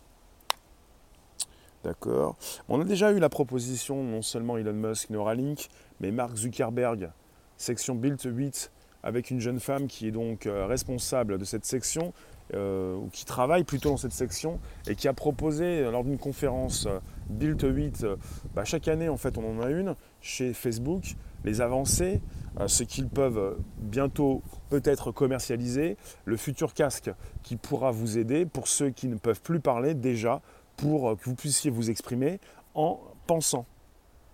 D'accord. 1.85 2.35
On 2.67 2.81
a 2.81 2.83
déjà 2.83 3.13
eu 3.13 3.19
la 3.19 3.29
proposition, 3.29 4.03
non 4.03 4.21
seulement 4.21 4.57
Elon 4.57 4.73
Musk, 4.73 5.09
Neuralink, 5.11 5.69
mais 6.01 6.11
Mark 6.11 6.35
Zuckerberg, 6.35 7.09
section 7.55 7.95
Build 7.95 8.19
8, 8.21 8.69
avec 9.01 9.31
une 9.31 9.39
jeune 9.39 9.61
femme 9.61 9.87
qui 9.87 10.07
est 10.09 10.11
donc 10.11 10.45
euh, 10.45 10.65
responsable 10.65 11.37
de 11.37 11.45
cette 11.45 11.63
section, 11.63 12.11
euh, 12.53 12.97
ou 12.97 13.07
qui 13.13 13.23
travaille 13.23 13.63
plutôt 13.63 13.91
dans 13.91 13.97
cette 13.97 14.11
section, 14.11 14.59
et 14.89 14.95
qui 14.95 15.07
a 15.07 15.13
proposé 15.13 15.83
lors 15.83 16.03
d'une 16.03 16.17
conférence 16.17 16.85
euh, 16.87 16.99
Build 17.29 17.63
8, 17.63 18.05
bah, 18.53 18.65
chaque 18.65 18.89
année 18.89 19.07
en 19.07 19.17
fait 19.17 19.37
on 19.37 19.57
en 19.57 19.61
a 19.61 19.69
une, 19.69 19.95
chez 20.19 20.51
Facebook, 20.51 21.15
les 21.45 21.61
avancées, 21.61 22.19
ce 22.65 22.83
qu'ils 22.83 23.07
peuvent 23.07 23.57
bientôt 23.77 24.41
peut-être 24.69 25.11
commercialiser, 25.11 25.97
le 26.25 26.37
futur 26.37 26.73
casque 26.73 27.11
qui 27.43 27.55
pourra 27.55 27.91
vous 27.91 28.17
aider 28.17 28.45
pour 28.45 28.67
ceux 28.67 28.89
qui 28.89 29.07
ne 29.07 29.15
peuvent 29.15 29.41
plus 29.41 29.59
parler 29.59 29.93
déjà, 29.93 30.41
pour 30.75 31.17
que 31.17 31.25
vous 31.25 31.35
puissiez 31.35 31.69
vous 31.69 31.89
exprimer 31.89 32.39
en 32.73 32.99
pensant. 33.27 33.65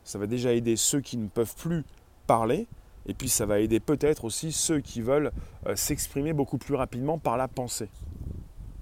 Ça 0.03 0.19
va 0.19 0.27
déjà 0.27 0.53
aider 0.53 0.75
ceux 0.75 1.01
qui 1.01 1.17
ne 1.17 1.27
peuvent 1.27 1.55
plus 1.55 1.83
parler, 2.27 2.67
et 3.05 3.13
puis 3.13 3.29
ça 3.29 3.45
va 3.45 3.59
aider 3.59 3.79
peut-être 3.79 4.25
aussi 4.25 4.51
ceux 4.51 4.79
qui 4.79 5.01
veulent 5.01 5.31
euh, 5.67 5.75
s'exprimer 5.75 6.33
beaucoup 6.33 6.57
plus 6.57 6.75
rapidement 6.75 7.17
par 7.17 7.38
la 7.38 7.47
pensée. 7.47 7.89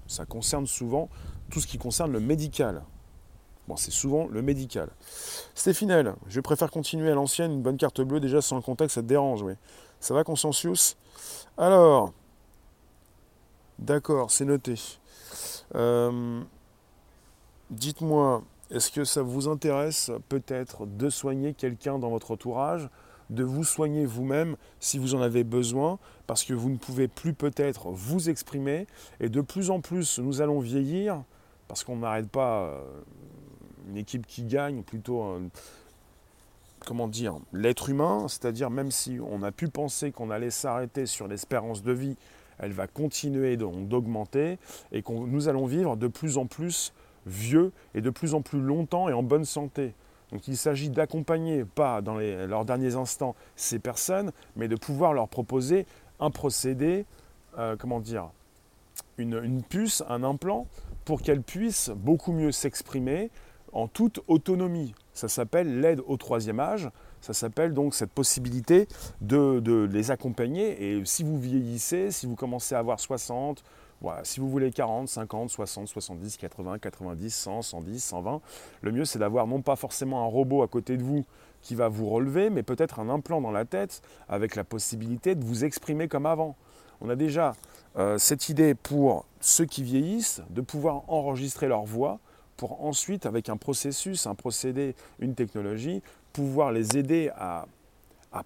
Ça 0.08 0.26
concerne 0.26 0.68
souvent 0.68 1.10
tout 1.50 1.60
ce 1.60 1.68
qui 1.68 1.78
concerne 1.78 2.12
le 2.12 2.20
médical. 2.20 2.84
C'est 3.78 3.92
souvent 3.92 4.28
le 4.28 4.42
médical. 4.42 4.90
Stéphinel, 5.56 6.16
je 6.28 6.40
préfère 6.40 6.72
continuer 6.72 7.12
à 7.12 7.16
l'ancienne, 7.16 7.52
une 7.52 7.62
bonne 7.62 7.78
carte 7.78 8.02
bleue, 8.02 8.20
déjà 8.20 8.42
sans 8.42 8.56
le 8.56 8.62
contexte, 8.62 8.96
ça 8.96 9.02
te 9.02 9.08
dérange, 9.08 9.42
oui. 9.42 9.54
Ça 10.00 10.14
va, 10.14 10.24
Consensus 10.24 10.98
Alors, 11.58 12.14
d'accord, 13.80 14.32
c'est 14.32 14.46
noté. 14.46 14.76
Euh, 15.76 16.42
dites-moi, 17.70 18.44
est-ce 18.72 18.92
que 18.92 19.04
ça 19.04 19.22
vous 19.22 19.48
intéresse 19.48 20.12
peut-être 20.30 20.86
de 20.86 21.10
soigner 21.10 21.54
quelqu'un 21.54 22.00
dans 22.00 22.10
votre 22.10 22.32
entourage 22.32 22.90
de 23.32 23.44
vous 23.44 23.64
soigner 23.64 24.06
vous-même 24.06 24.58
si 24.80 25.00
vous 25.00 25.16
en 25.16 25.22
avez 25.22 25.44
besoin, 25.44 25.98
parce 26.28 26.44
que 26.44 26.54
vous 26.54 26.70
ne 26.70 26.78
pouvez 26.78 27.08
plus 27.08 27.34
peut-être 27.34 27.90
vous 27.90 28.30
exprimer. 28.30 28.88
Et 29.20 29.30
de 29.30 29.42
plus 29.42 29.72
en 29.72 29.80
plus, 29.80 30.20
nous 30.20 30.42
allons 30.42 30.60
vieillir, 30.60 31.24
parce 31.68 31.84
qu'on 31.84 31.98
n'arrête 31.98 32.30
pas 32.30 32.66
euh, 32.66 32.84
une 33.90 33.98
équipe 33.98 34.26
qui 34.28 34.44
gagne, 34.44 34.84
plutôt, 34.84 35.40
comment 36.86 37.08
dire, 37.08 37.38
l'être 37.54 37.90
humain, 37.90 38.28
c'est-à-dire 38.28 38.70
même 38.70 38.92
si 38.92 39.20
on 39.26 39.44
a 39.44 39.52
pu 39.52 39.68
penser 39.68 40.12
qu'on 40.12 40.30
allait 40.30 40.52
s'arrêter 40.52 41.06
sur 41.06 41.28
l'espérance 41.28 41.84
de 41.84 41.92
vie, 41.92 42.18
elle 42.60 42.72
va 42.72 42.88
continuer 42.88 43.58
d'augmenter 43.58 44.60
et 44.92 45.02
que 45.02 45.12
nous 45.12 45.48
allons 45.48 45.66
vivre 45.66 45.98
de 45.98 46.08
plus 46.08 46.38
en 46.38 46.46
plus 46.46 46.94
vieux 47.26 47.72
et 47.96 48.02
de 48.02 48.10
plus 48.10 48.34
en 48.34 48.42
plus 48.42 48.62
longtemps 48.62 49.10
et 49.10 49.14
en 49.14 49.24
bonne 49.24 49.46
santé. 49.46 49.94
Donc 50.32 50.48
il 50.48 50.56
s'agit 50.56 50.90
d'accompagner, 50.90 51.66
pas 51.66 52.02
dans 52.02 52.16
leurs 52.16 52.66
derniers 52.66 52.96
instants, 52.96 53.36
ces 53.56 53.80
personnes, 53.80 54.32
mais 54.56 54.68
de 54.68 54.76
pouvoir 54.76 55.14
leur 55.14 55.28
proposer 55.28 55.86
un 56.20 56.30
procédé, 56.30 57.06
euh, 57.58 57.76
comment 57.78 58.00
dire, 58.00 58.30
une, 59.18 59.62
puce, 59.64 60.04
un 60.08 60.24
implant, 60.24 60.68
pour 61.04 61.22
qu'elles 61.22 61.42
puissent 61.42 61.92
beaucoup 61.96 62.32
mieux 62.32 62.52
s'exprimer 62.52 63.30
en 63.74 63.88
toute 63.88 64.22
autonomie. 64.28 64.94
Ça 65.14 65.28
s'appelle 65.28 65.82
l'aide 65.82 66.02
au 66.08 66.18
troisième 66.18 66.60
âge. 66.60 66.90
Ça 67.22 67.34
s'appelle 67.34 67.74
donc 67.74 67.94
cette 67.94 68.12
possibilité 68.12 68.88
de, 69.22 69.88
les 69.92 70.12
accompagner. 70.12 70.98
Et 70.98 71.06
si 71.06 71.24
vous 71.24 71.40
vieillissez, 71.40 72.12
si 72.12 72.26
vous 72.26 72.36
commencez 72.36 72.76
à 72.76 72.80
avoir 72.80 73.00
60, 73.00 73.64
voilà, 74.02 74.24
si 74.24 74.40
vous 74.40 74.50
voulez 74.50 74.72
40, 74.72 75.08
50, 75.08 75.50
60, 75.50 75.88
70, 75.88 76.38
80, 76.38 76.80
90, 76.80 77.36
100, 77.36 77.62
110, 77.62 78.04
120, 78.04 78.42
le 78.82 78.92
mieux 78.92 79.06
c'est 79.06 79.20
d'avoir 79.20 79.46
non 79.46 79.62
pas 79.62 79.76
forcément 79.76 80.24
un 80.24 80.28
robot 80.28 80.64
à 80.64 80.68
côté 80.68 80.98
de 80.98 81.04
vous 81.04 81.24
qui 81.62 81.76
va 81.76 81.88
vous 81.88 82.10
relever, 82.10 82.50
mais 82.50 82.64
peut-être 82.64 83.00
un 83.00 83.10
implant 83.10 83.42
dans 83.42 83.52
la 83.52 83.66
tête 83.66 84.02
avec 84.28 84.56
la 84.56 84.64
possibilité 84.64 85.36
de 85.36 85.46
vous 85.46 85.64
exprimer 85.66 86.08
comme 86.08 86.26
avant. 86.26 86.56
On 87.00 87.10
a 87.10 87.16
déjà 87.16 87.54
euh, 87.98 88.18
cette 88.18 88.50
idée 88.50 88.74
pour 88.74 89.26
ceux 89.40 89.66
qui 89.66 89.84
vieillissent 89.84 90.42
de 90.50 90.62
pouvoir 90.62 91.04
enregistrer 91.08 91.68
leur 91.68 91.84
voix 91.84 92.20
pour 92.62 92.86
ensuite, 92.86 93.26
avec 93.26 93.50
un 93.50 93.58
processus, 93.58 94.28
un 94.28 94.36
procédé, 94.36 94.94
une 95.18 95.34
technologie, 95.34 96.04
pouvoir 96.32 96.72
les 96.72 96.96
aider 96.96 97.32
à 97.36 97.66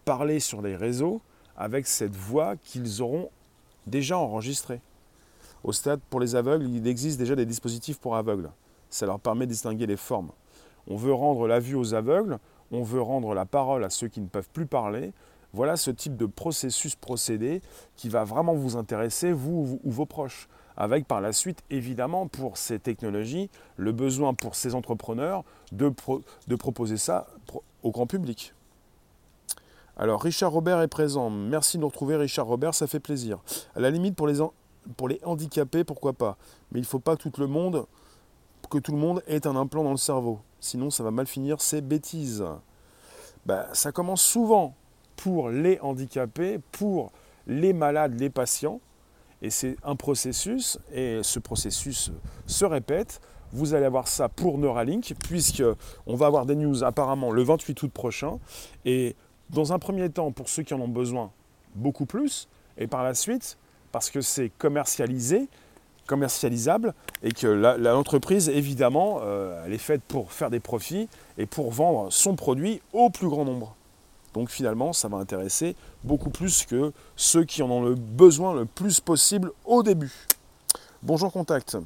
parler 0.06 0.40
sur 0.40 0.62
les 0.62 0.78
réseaux 0.78 1.20
avec 1.58 1.86
cette 1.86 2.16
voix 2.16 2.56
qu'ils 2.56 3.02
auront 3.02 3.30
déjà 3.88 4.18
enregistrée. 4.18 4.80
Au 5.66 5.74
stade, 5.74 6.00
pour 6.10 6.22
les 6.22 6.38
aveugles, 6.38 6.66
il 6.70 6.88
existe 6.88 7.20
déjà 7.20 7.36
des 7.36 7.46
dispositifs 7.46 8.00
pour 8.00 8.16
aveugles. 8.16 8.50
Ça 8.90 9.06
leur 9.06 9.20
permet 9.20 9.48
de 9.48 9.52
distinguer 9.52 9.86
les 9.86 9.98
formes. 9.98 10.32
On 10.88 10.96
veut 10.96 11.14
rendre 11.14 11.46
la 11.46 11.60
vue 11.60 11.76
aux 11.76 11.94
aveugles, 11.94 12.40
on 12.72 12.84
veut 12.84 13.02
rendre 13.02 13.34
la 13.34 13.46
parole 13.46 13.84
à 13.84 13.90
ceux 13.90 14.08
qui 14.08 14.22
ne 14.22 14.28
peuvent 14.28 14.48
plus 14.54 14.66
parler. 14.66 15.12
Voilà 15.52 15.76
ce 15.76 15.92
type 15.92 16.16
de 16.16 16.26
processus 16.26 16.96
procédé 16.96 17.62
qui 17.98 18.08
va 18.08 18.24
vraiment 18.24 18.54
vous 18.54 18.78
intéresser, 18.78 19.34
vous 19.34 19.78
ou 19.84 19.92
vos 19.92 20.06
proches. 20.06 20.48
Avec 20.78 21.08
par 21.08 21.22
la 21.22 21.32
suite, 21.32 21.64
évidemment, 21.70 22.28
pour 22.28 22.58
ces 22.58 22.80
technologies, 22.80 23.50
le 23.78 23.92
besoin 23.92 24.34
pour 24.34 24.56
ces 24.56 24.76
entrepreneurs 24.76 25.44
de, 25.72 25.90
proposer 26.56 26.98
ça 26.98 27.28
au 27.84 27.92
grand 27.92 28.08
public. 28.08 28.54
Alors, 29.98 30.22
Richard 30.22 30.52
Robert 30.52 30.82
est 30.82 30.90
présent. 30.90 31.30
Merci 31.30 31.78
de 31.78 31.82
nous 31.82 31.88
retrouver, 31.88 32.18
Richard 32.18 32.48
Robert, 32.48 32.74
ça 32.74 32.88
fait 32.88 33.00
plaisir. 33.00 33.40
À 33.76 33.80
la 33.80 33.90
limite, 33.90 34.16
pour 34.16 34.28
les, 34.28 35.20
handicapés, 35.24 35.86
pourquoi 35.86 36.12
pas? 36.12 36.38
Mais 36.72 36.80
il 36.80 36.84
ne 36.84 36.88
faut 36.88 37.00
pas 37.00 37.16
que 37.16 37.30
tout 37.30 37.42
le 37.42 37.48
monde, 37.48 39.24
ait 39.28 39.48
un 39.48 39.56
implant 39.56 39.84
dans 39.84 39.92
le 39.92 39.98
cerveau. 39.98 40.40
Sinon, 40.60 40.90
ça 40.90 41.04
va 41.04 41.12
mal 41.12 41.28
finir, 41.28 41.62
c'est 41.62 41.82
bêtises. 41.82 42.44
Bah, 43.46 43.68
ça 43.74 43.94
commence 43.94 44.22
souvent 44.22 44.76
pour 45.16 45.50
les 45.50 45.80
handicapés, 45.80 46.60
pour 46.74 47.12
les 47.48 47.72
malades, 47.72 48.20
les 48.20 48.30
patients. 48.30 48.82
Et 49.46 49.52
c'est 49.52 49.78
un 49.84 49.96
processus, 49.96 50.80
et 50.92 51.20
ce 51.22 51.38
processus 51.38 52.12
se 52.48 52.66
répète. 52.66 53.22
Vous 53.52 53.76
allez 53.76 53.86
avoir 53.86 54.08
ça 54.08 54.28
pour 54.28 54.58
Neuralink, 54.58 55.14
puisqu'on 55.20 56.16
va 56.16 56.26
avoir 56.26 56.48
des 56.48 56.56
news 56.56 56.84
apparemment 56.84 57.30
le 57.30 57.44
28 57.44 57.84
août 57.84 57.92
prochain. 57.92 58.40
Et 58.86 59.16
dans 59.52 59.72
un 59.72 59.78
premier 59.78 60.10
temps, 60.10 60.32
pour 60.32 60.50
ceux 60.50 60.64
qui 60.64 60.74
en 60.74 60.82
ont 60.82 60.88
besoin, 60.88 61.30
beaucoup 61.76 62.08
plus. 62.08 62.48
Et 62.80 62.88
par 62.88 63.04
la 63.04 63.14
suite, 63.14 63.60
parce 63.92 64.10
que 64.10 64.20
c'est 64.20 64.50
commercialisé, 64.58 65.48
commercialisable 66.08 66.96
et 67.22 67.32
que 67.32 67.46
l'entreprise, 67.46 68.50
évidemment, 68.50 69.20
euh, 69.22 69.64
elle 69.64 69.74
est 69.74 69.78
faite 69.78 70.02
pour 70.08 70.32
faire 70.32 70.50
des 70.50 70.60
profits 70.60 71.08
et 71.38 71.46
pour 71.46 71.70
vendre 71.70 72.12
son 72.12 72.36
produit 72.36 72.82
au 72.94 73.12
plus 73.12 73.30
grand 73.30 73.46
nombre. 73.46 73.76
Donc 74.36 74.50
finalement, 74.50 74.92
ça 74.92 75.08
va 75.08 75.16
intéresser 75.16 75.78
beaucoup 76.04 76.30
plus 76.30 76.66
que 76.66 76.92
ceux 77.16 77.46
qui 77.46 77.64
en 77.64 77.72
ont 77.72 77.82
le 77.82 77.96
besoin 77.96 78.54
le 78.54 78.66
plus 78.66 79.00
possible 79.00 79.54
au 79.64 79.82
début. 79.82 80.12
Bonjour 81.02 81.32
Contact. 81.32 81.78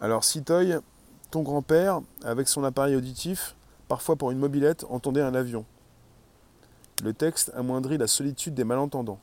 Alors 0.00 0.24
Citoy, 0.24 0.74
ton 1.30 1.42
grand-père, 1.42 2.00
avec 2.24 2.48
son 2.48 2.64
appareil 2.64 2.96
auditif, 2.96 3.54
parfois 3.88 4.16
pour 4.16 4.30
une 4.30 4.38
mobilette, 4.38 4.86
entendait 4.88 5.20
un 5.20 5.34
avion. 5.34 5.66
Le 7.04 7.12
texte 7.12 7.52
amoindrit 7.54 7.98
la 7.98 8.06
solitude 8.06 8.54
des 8.54 8.64
malentendants. 8.64 9.20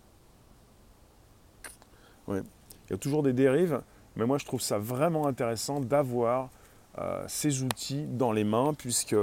Il 2.27 2.43
y 2.91 2.93
a 2.93 2.97
toujours 2.97 3.23
des 3.23 3.33
dérives, 3.33 3.81
mais 4.15 4.27
moi 4.27 4.37
je 4.37 4.45
trouve 4.45 4.61
ça 4.61 4.77
vraiment 4.77 5.25
intéressant 5.25 5.79
d'avoir 5.79 6.49
euh, 6.97 7.23
ces 7.27 7.63
outils 7.63 8.05
dans 8.07 8.31
les 8.31 8.43
mains, 8.43 8.73
puisque 8.73 9.15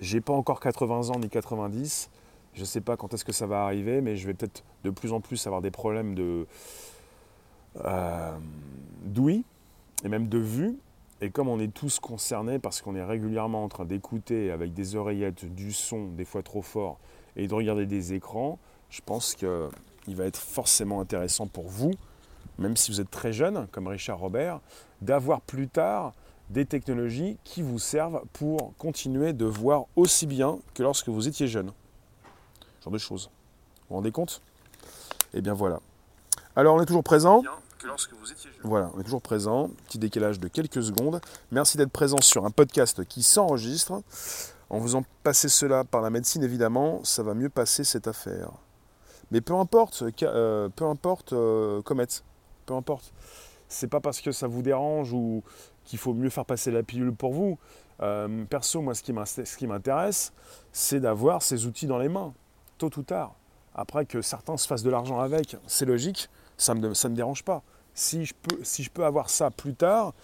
j'ai 0.00 0.20
pas 0.20 0.32
encore 0.32 0.60
80 0.60 1.10
ans 1.10 1.18
ni 1.18 1.28
90. 1.28 2.10
Je 2.54 2.60
ne 2.60 2.64
sais 2.64 2.80
pas 2.80 2.96
quand 2.96 3.14
est-ce 3.14 3.24
que 3.24 3.32
ça 3.32 3.46
va 3.46 3.64
arriver, 3.64 4.00
mais 4.00 4.16
je 4.16 4.26
vais 4.26 4.34
peut-être 4.34 4.62
de 4.84 4.90
plus 4.90 5.12
en 5.12 5.20
plus 5.20 5.46
avoir 5.46 5.62
des 5.62 5.70
problèmes 5.70 6.14
de 6.14 6.46
euh, 7.84 8.36
d'ouïe 9.04 9.44
et 10.04 10.08
même 10.08 10.28
de 10.28 10.38
vue. 10.38 10.78
Et 11.20 11.30
comme 11.30 11.48
on 11.48 11.58
est 11.58 11.72
tous 11.72 12.00
concernés 12.00 12.58
parce 12.58 12.82
qu'on 12.82 12.94
est 12.94 13.04
régulièrement 13.04 13.64
en 13.64 13.68
train 13.68 13.84
d'écouter 13.84 14.50
avec 14.50 14.74
des 14.74 14.94
oreillettes 14.94 15.44
du 15.44 15.72
son, 15.72 16.08
des 16.08 16.24
fois 16.24 16.42
trop 16.42 16.62
fort, 16.62 16.98
et 17.36 17.48
de 17.48 17.54
regarder 17.54 17.86
des 17.86 18.12
écrans, 18.12 18.58
je 18.90 19.00
pense 19.04 19.34
qu'il 19.34 20.16
va 20.16 20.24
être 20.24 20.38
forcément 20.40 21.00
intéressant 21.00 21.46
pour 21.46 21.68
vous 21.68 21.92
même 22.58 22.76
si 22.76 22.90
vous 22.90 23.00
êtes 23.00 23.10
très 23.10 23.32
jeune, 23.32 23.66
comme 23.72 23.88
Richard 23.88 24.18
Robert, 24.18 24.60
d'avoir 25.00 25.40
plus 25.40 25.68
tard 25.68 26.12
des 26.50 26.66
technologies 26.66 27.38
qui 27.44 27.62
vous 27.62 27.78
servent 27.78 28.22
pour 28.32 28.74
continuer 28.78 29.32
de 29.32 29.44
voir 29.44 29.86
aussi 29.96 30.26
bien 30.26 30.58
que 30.74 30.82
lorsque 30.82 31.08
vous 31.08 31.26
étiez 31.28 31.48
jeune. 31.48 31.72
Ce 32.80 32.84
genre 32.84 32.92
de 32.92 32.98
choses. 32.98 33.30
Vous 33.82 33.90
vous 33.90 33.94
rendez 33.96 34.12
compte? 34.12 34.42
Eh 35.32 35.40
bien 35.40 35.54
voilà. 35.54 35.80
Alors 36.56 36.76
on 36.76 36.82
est 36.82 36.86
toujours 36.86 37.04
présent? 37.04 37.42
Voilà, 38.62 38.90
on 38.94 39.00
est 39.00 39.04
toujours 39.04 39.22
présent. 39.22 39.70
Petit 39.86 39.98
décalage 39.98 40.40
de 40.40 40.48
quelques 40.48 40.82
secondes. 40.82 41.20
Merci 41.50 41.76
d'être 41.76 41.90
présent 41.90 42.20
sur 42.20 42.46
un 42.46 42.50
podcast 42.50 43.04
qui 43.04 43.22
s'enregistre. 43.22 44.02
En 44.70 44.80
faisant 44.80 45.04
passer 45.22 45.48
cela 45.48 45.84
par 45.84 46.00
la 46.00 46.10
médecine, 46.10 46.42
évidemment, 46.42 47.04
ça 47.04 47.22
va 47.22 47.34
mieux 47.34 47.50
passer 47.50 47.84
cette 47.84 48.08
affaire. 48.08 48.50
Mais 49.30 49.40
peu 49.40 49.54
importe, 49.54 50.04
euh, 50.22 50.68
peu 50.74 50.84
importe, 50.84 51.32
euh, 51.32 51.82
Comet 51.82 52.06
peu 52.66 52.74
importe. 52.74 53.12
C'est 53.68 53.88
pas 53.88 54.00
parce 54.00 54.20
que 54.20 54.32
ça 54.32 54.46
vous 54.46 54.62
dérange 54.62 55.12
ou 55.12 55.42
qu'il 55.84 55.98
faut 55.98 56.14
mieux 56.14 56.30
faire 56.30 56.44
passer 56.44 56.70
la 56.70 56.82
pilule 56.82 57.12
pour 57.12 57.32
vous. 57.32 57.58
Euh, 58.02 58.44
perso, 58.44 58.80
moi, 58.80 58.94
ce 58.94 59.02
qui 59.02 59.66
m'intéresse, 59.66 60.32
c'est 60.72 61.00
d'avoir 61.00 61.42
ces 61.42 61.66
outils 61.66 61.86
dans 61.86 61.98
les 61.98 62.08
mains, 62.08 62.32
tôt 62.78 62.90
ou 62.96 63.02
tard. 63.02 63.34
Après 63.74 64.06
que 64.06 64.22
certains 64.22 64.56
se 64.56 64.66
fassent 64.66 64.82
de 64.82 64.90
l'argent 64.90 65.20
avec, 65.20 65.56
c'est 65.66 65.84
logique, 65.84 66.28
ça 66.56 66.74
ne 66.74 66.88
me, 66.88 67.08
dérange 67.14 67.42
pas. 67.42 67.62
Si 67.94 68.24
je, 68.24 68.34
peux, 68.90 69.04
avoir 69.04 69.30
ça 69.30 69.50
plus 69.50 69.74
tard, 69.74 70.14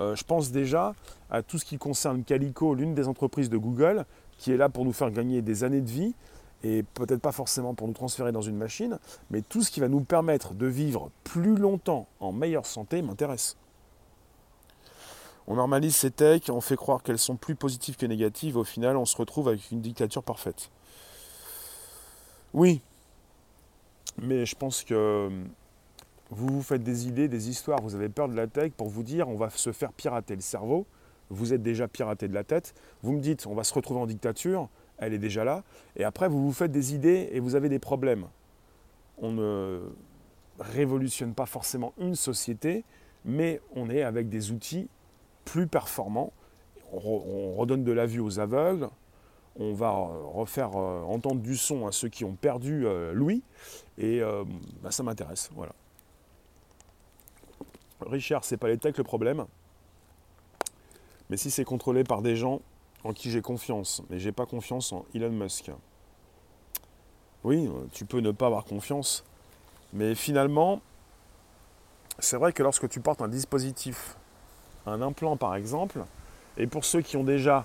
euh, 0.00 0.14
je 0.14 0.24
pense 0.24 0.50
déjà 0.50 0.94
à 1.30 1.42
tout 1.42 1.58
ce 1.58 1.64
qui 1.64 1.78
concerne 1.78 2.24
Calico, 2.24 2.74
l'une 2.74 2.94
des 2.94 3.08
entreprises 3.08 3.50
de 3.50 3.56
Google, 3.56 4.04
qui 4.38 4.52
est 4.52 4.56
là 4.56 4.68
pour 4.68 4.84
nous 4.84 4.92
faire 4.92 5.10
gagner 5.10 5.42
des 5.42 5.64
années 5.64 5.80
de 5.80 5.90
vie, 5.90 6.14
et 6.64 6.82
peut-être 6.94 7.20
pas 7.20 7.32
forcément 7.32 7.74
pour 7.74 7.86
nous 7.86 7.94
transférer 7.94 8.32
dans 8.32 8.42
une 8.42 8.56
machine, 8.56 8.98
mais 9.30 9.42
tout 9.42 9.62
ce 9.62 9.70
qui 9.70 9.80
va 9.80 9.88
nous 9.88 10.00
permettre 10.00 10.54
de 10.54 10.66
vivre 10.66 11.10
plus 11.24 11.56
longtemps 11.56 12.08
en 12.20 12.32
meilleure 12.32 12.66
santé 12.66 13.00
m'intéresse. 13.02 13.56
On 15.50 15.54
normalise 15.54 15.96
ces 15.96 16.10
techs, 16.10 16.50
on 16.50 16.60
fait 16.60 16.76
croire 16.76 17.02
qu'elles 17.02 17.18
sont 17.18 17.36
plus 17.36 17.54
positives 17.54 17.96
que 17.96 18.04
négatives, 18.04 18.58
au 18.58 18.64
final 18.64 18.98
on 18.98 19.06
se 19.06 19.16
retrouve 19.16 19.48
avec 19.48 19.70
une 19.70 19.80
dictature 19.80 20.22
parfaite. 20.22 20.70
Oui, 22.52 22.82
mais 24.20 24.44
je 24.44 24.54
pense 24.54 24.84
que 24.84 25.30
vous 26.30 26.48
vous 26.48 26.62
faites 26.62 26.82
des 26.82 27.08
idées, 27.08 27.28
des 27.28 27.48
histoires, 27.48 27.80
vous 27.80 27.94
avez 27.94 28.10
peur 28.10 28.28
de 28.28 28.34
la 28.34 28.46
tech 28.46 28.72
pour 28.72 28.88
vous 28.88 29.02
dire 29.02 29.26
on 29.26 29.36
va 29.36 29.48
se 29.48 29.72
faire 29.72 29.90
pirater 29.90 30.34
le 30.34 30.42
cerveau, 30.42 30.84
vous 31.30 31.54
êtes 31.54 31.62
déjà 31.62 31.88
piraté 31.88 32.28
de 32.28 32.34
la 32.34 32.44
tête, 32.44 32.74
vous 33.02 33.12
me 33.12 33.20
dites 33.20 33.46
on 33.46 33.54
va 33.54 33.64
se 33.64 33.72
retrouver 33.72 34.00
en 34.00 34.06
dictature, 34.06 34.68
elle 34.98 35.14
est 35.14 35.18
déjà 35.18 35.44
là, 35.44 35.64
et 35.96 36.04
après 36.04 36.28
vous 36.28 36.44
vous 36.44 36.52
faites 36.52 36.72
des 36.72 36.94
idées 36.94 37.30
et 37.32 37.40
vous 37.40 37.54
avez 37.54 37.70
des 37.70 37.78
problèmes. 37.78 38.26
On 39.16 39.32
ne 39.32 39.80
révolutionne 40.60 41.32
pas 41.32 41.46
forcément 41.46 41.94
une 41.98 42.16
société, 42.16 42.84
mais 43.24 43.62
on 43.74 43.88
est 43.88 44.02
avec 44.02 44.28
des 44.28 44.50
outils 44.50 44.90
plus 45.48 45.66
performants. 45.66 46.32
On 46.92 47.54
redonne 47.54 47.84
de 47.84 47.92
la 47.92 48.06
vue 48.06 48.20
aux 48.20 48.38
aveugles, 48.38 48.88
on 49.56 49.72
va 49.72 49.90
refaire 49.90 50.76
euh, 50.76 51.02
entendre 51.02 51.40
du 51.40 51.56
son 51.56 51.86
à 51.86 51.92
ceux 51.92 52.08
qui 52.08 52.24
ont 52.24 52.34
perdu 52.34 52.86
euh, 52.86 53.12
l'ouïe, 53.12 53.42
et 53.98 54.22
euh, 54.22 54.44
bah, 54.82 54.90
ça 54.90 55.02
m'intéresse. 55.02 55.50
Voilà. 55.54 55.72
Richard, 58.00 58.44
c'est 58.44 58.56
pas 58.56 58.68
les 58.68 58.78
techs 58.78 58.96
le 58.96 59.04
problème. 59.04 59.44
Mais 61.28 61.36
si 61.36 61.50
c'est 61.50 61.64
contrôlé 61.64 62.04
par 62.04 62.22
des 62.22 62.36
gens 62.36 62.60
en 63.04 63.12
qui 63.12 63.30
j'ai 63.30 63.42
confiance, 63.42 64.02
mais 64.08 64.18
j'ai 64.18 64.32
pas 64.32 64.46
confiance 64.46 64.92
en 64.92 65.04
Elon 65.14 65.30
Musk. 65.30 65.70
Oui, 67.44 67.70
tu 67.92 68.04
peux 68.04 68.20
ne 68.20 68.32
pas 68.32 68.46
avoir 68.46 68.64
confiance, 68.64 69.24
mais 69.92 70.14
finalement, 70.14 70.80
c'est 72.18 72.36
vrai 72.36 72.52
que 72.52 72.62
lorsque 72.62 72.88
tu 72.88 73.00
portes 73.00 73.22
un 73.22 73.28
dispositif, 73.28 74.16
un 74.88 75.02
implant 75.02 75.36
par 75.36 75.54
exemple, 75.54 76.00
et 76.56 76.66
pour 76.66 76.84
ceux 76.84 77.00
qui 77.00 77.16
ont 77.16 77.24
déjà 77.24 77.64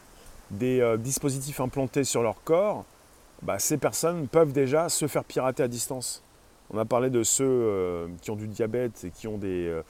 des 0.52 0.82
euh, 0.82 0.98
dispositifs 0.98 1.60
implantés 1.60 2.04
sur 2.04 2.22
leur 2.22 2.44
corps, 2.44 2.86
bah, 3.42 3.60
ces 3.60 3.78
personnes 3.78 4.28
peuvent 4.28 4.54
déjà 4.54 4.90
se 4.90 5.08
faire 5.08 5.24
pirater 5.24 5.64
à 5.64 5.68
distance. 5.68 6.22
On 6.72 6.78
a 6.78 6.86
parlé 6.86 7.10
de 7.10 7.24
ceux 7.24 7.46
euh, 7.46 8.08
qui 8.22 8.32
ont 8.32 8.36
du 8.36 8.48
diabète 8.48 9.04
et 9.04 9.12
qui 9.12 9.28
ont 9.28 9.38
des, 9.38 9.82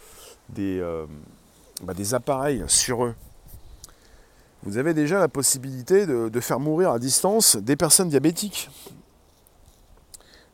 euh, 0.57 1.05
bah, 1.83 1.93
des 1.93 2.13
appareils 2.13 2.63
sur 2.67 3.05
eux 3.05 3.15
vous 4.65 4.77
avez 4.77 4.93
déjà 4.93 5.19
la 5.19 5.27
possibilité 5.27 6.05
de, 6.05 6.39
faire 6.39 6.59
mourir 6.59 6.91
à 6.91 6.99
distance 6.99 7.57
des 7.57 7.75
personnes 7.75 8.09
diabétiques. 8.09 8.69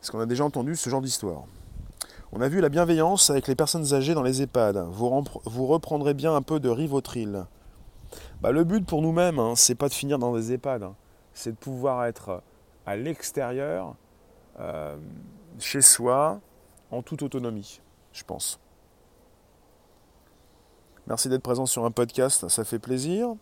Est-ce 0.01 0.11
qu'on 0.11 0.19
a 0.19 0.25
déjà 0.25 0.43
entendu 0.43 0.75
ce 0.75 0.89
genre 0.89 1.01
d'histoire? 1.01 1.43
On 2.31 2.41
a 2.41 2.47
vu 2.47 2.61
la 2.61 2.69
bienveillance 2.69 3.31
avec 3.31 3.47
les 3.47 3.55
personnes 3.55 3.91
âgées 3.95 4.13
dans 4.13 4.21
les 4.21 4.43
EHPAD. 4.43 4.77
Vous, 4.91 5.65
reprendrez 5.65 6.13
bien 6.13 6.35
un 6.35 6.43
peu 6.43 6.59
de 6.59 6.69
rivotril. 6.69 7.45
Bah, 8.41 8.51
le 8.51 8.63
but 8.63 8.85
pour 8.85 9.01
nous-mêmes, 9.01 9.39
hein, 9.39 9.53
c'est 9.55 9.73
pas 9.73 9.89
de 9.89 9.95
finir 9.95 10.19
dans 10.19 10.35
des 10.35 10.53
EHPAD, 10.53 10.83
hein. 10.83 10.95
c'est 11.33 11.53
de 11.53 11.57
pouvoir 11.57 12.05
être 12.05 12.43
à 12.85 12.95
l'extérieur, 12.95 13.95
euh, 14.59 14.95
chez 15.57 15.81
soi, 15.81 16.39
en 16.91 17.01
toute 17.01 17.23
autonomie, 17.23 17.81
je 18.13 18.23
pense. 18.23 18.59
Merci 21.07 21.29
d'être 21.29 21.41
présent 21.41 21.65
sur 21.65 21.83
un 21.85 21.91
podcast, 21.91 22.47
ça 22.47 22.63
fait 22.63 22.79
plaisir. 22.79 23.33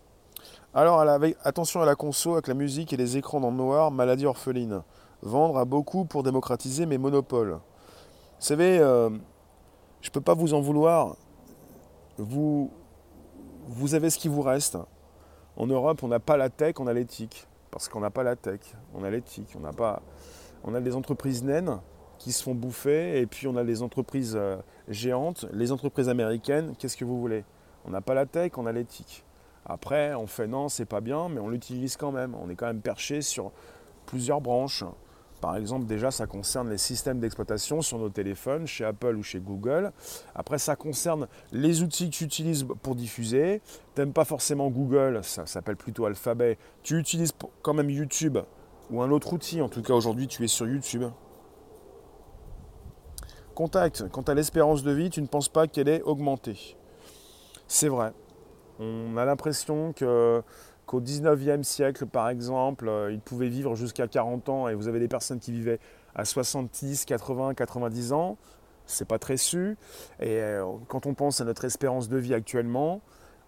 Alors, 0.73 1.01
attention 1.43 1.81
à 1.81 1.85
la 1.85 1.95
conso 1.95 2.33
avec 2.33 2.47
la 2.47 2.53
musique 2.53 2.93
et 2.93 2.97
les 2.97 3.17
écrans 3.17 3.41
dans 3.41 3.51
le 3.51 3.57
noir, 3.57 3.91
maladie 3.91 4.25
orpheline. 4.25 4.81
Vendre 5.23 5.57
à 5.57 5.65
beaucoup 5.65 6.05
pour 6.05 6.23
démocratiser 6.23 6.85
mes 6.85 6.97
monopoles. 6.97 7.59
Vous 8.39 8.45
savez, 8.45 8.77
euh, 8.77 9.09
je 10.01 10.09
ne 10.09 10.13
peux 10.13 10.21
pas 10.21 10.35
vous 10.35 10.53
en 10.53 10.61
vouloir. 10.61 11.15
Vous, 12.19 12.69
avez 13.93 14.11
ce 14.11 14.19
qui 14.19 14.27
vous 14.27 14.43
reste. 14.43 14.77
En 15.55 15.65
Europe, 15.65 16.03
on 16.03 16.07
n'a 16.07 16.19
pas 16.19 16.37
la 16.37 16.51
tech, 16.51 16.75
on 16.77 16.85
a 16.85 16.93
l'éthique. 16.93 17.47
Parce 17.71 17.89
qu'on 17.89 17.99
n'a 17.99 18.11
pas 18.11 18.21
la 18.21 18.35
tech, 18.35 18.59
on 18.93 19.03
a 19.03 19.09
l'éthique. 19.09 19.57
On, 19.59 19.65
a 19.65 19.73
pas, 19.73 20.03
on 20.63 20.79
des 20.79 20.95
entreprises 20.95 21.43
naines 21.43 21.79
qui 22.19 22.31
se 22.31 22.43
font 22.43 22.53
bouffer, 22.53 23.19
et 23.19 23.25
puis 23.25 23.47
on 23.47 23.55
a 23.55 23.63
des 23.63 23.81
entreprises 23.81 24.35
euh, 24.35 24.57
géantes, 24.87 25.47
les 25.51 25.71
entreprises 25.71 26.09
américaines, 26.09 26.75
qu'est-ce 26.77 26.97
que 26.97 27.05
vous 27.05 27.19
voulez? 27.19 27.43
On 27.85 27.89
n'a 27.91 28.01
pas 28.01 28.13
la 28.13 28.27
tech, 28.27 28.51
on 28.57 28.67
a 28.67 28.71
l'éthique. 28.71 29.23
Après, 29.65 30.13
on 30.13 30.27
fait 30.27 30.47
non, 30.47 30.69
c'est 30.69 30.85
pas 30.85 31.01
bien, 31.01 31.27
mais 31.27 31.39
on 31.39 31.49
l'utilise 31.49 31.97
quand 31.97 32.11
même. 32.11 32.35
On 32.35 32.49
est 32.49 32.55
quand 32.55 32.67
même 32.67 32.81
perché 32.81 33.21
sur 33.21 33.51
plusieurs 34.05 34.41
branches. 34.41 34.83
Par 35.41 35.55
exemple, 35.55 35.85
déjà, 35.85 36.09
ça 36.09 36.25
concerne 36.25 36.69
les 36.69 36.77
systèmes 36.77 37.19
d'exploitation 37.19 37.81
sur 37.81 37.99
nos 37.99 38.09
téléphones, 38.09 38.65
chez 38.65 38.83
Apple 38.83 39.15
ou 39.15 39.23
chez 39.23 39.39
Google. 39.39 39.91
Après, 40.33 40.57
ça 40.57 40.75
concerne 40.75 41.27
les 41.51 41.83
outils 41.83 42.09
que 42.09 42.15
tu 42.15 42.23
utilises 42.23 42.65
pour 42.81 42.95
diffuser. 42.95 43.61
Tu 43.93 44.01
n'aimes 44.01 44.13
pas 44.13 44.25
forcément 44.25 44.69
Google, 44.69 45.19
ça 45.23 45.45
s'appelle 45.45 45.75
plutôt 45.75 46.05
Alphabet. 46.05 46.57
Tu 46.81 46.97
utilises 46.97 47.33
quand 47.61 47.73
même 47.73 47.89
YouTube 47.89 48.39
ou 48.89 49.01
un 49.01 49.11
autre 49.11 49.33
outil. 49.33 49.61
En 49.61 49.69
tout 49.69 49.83
cas, 49.83 49.93
aujourd'hui, 49.93 50.27
tu 50.27 50.43
es 50.43 50.47
sur 50.47 50.67
YouTube. 50.67 51.03
Contact. 53.53 54.09
Quant 54.09 54.21
à 54.23 54.33
l'espérance 54.33 54.83
de 54.83 54.91
vie, 54.91 55.09
tu 55.09 55.21
ne 55.21 55.27
penses 55.27 55.49
pas 55.49 55.67
qu'elle 55.67 55.89
est 55.89 56.01
augmentée. 56.01 56.77
C'est 57.67 57.89
vrai. 57.89 58.13
On 58.79 59.17
a 59.17 59.25
l'impression 59.25 59.93
que 59.93 60.43
qu'au 60.87 61.01
19e 61.01 61.61
siècle, 61.63 62.07
par 62.07 62.29
exemple, 62.29 62.87
euh, 62.87 63.11
ils 63.11 63.19
pouvaient 63.19 63.49
vivre 63.49 63.75
jusqu'à 63.75 64.07
40 64.07 64.49
ans 64.49 64.67
et 64.67 64.73
vous 64.73 64.87
avez 64.87 64.99
des 64.99 65.09
personnes 65.09 65.39
qui 65.39 65.51
vivaient 65.51 65.79
à 66.15 66.25
70, 66.25 67.05
80, 67.05 67.53
90 67.53 68.13
ans. 68.13 68.37
C'est 68.87 69.07
pas 69.07 69.19
très 69.19 69.37
su. 69.37 69.77
Et 70.19 70.39
euh, 70.41 70.65
quand 70.87 71.05
on 71.05 71.13
pense 71.13 71.41
à 71.41 71.45
notre 71.45 71.65
espérance 71.65 72.07
de 72.07 72.17
vie 72.17 72.33
actuellement, 72.33 73.01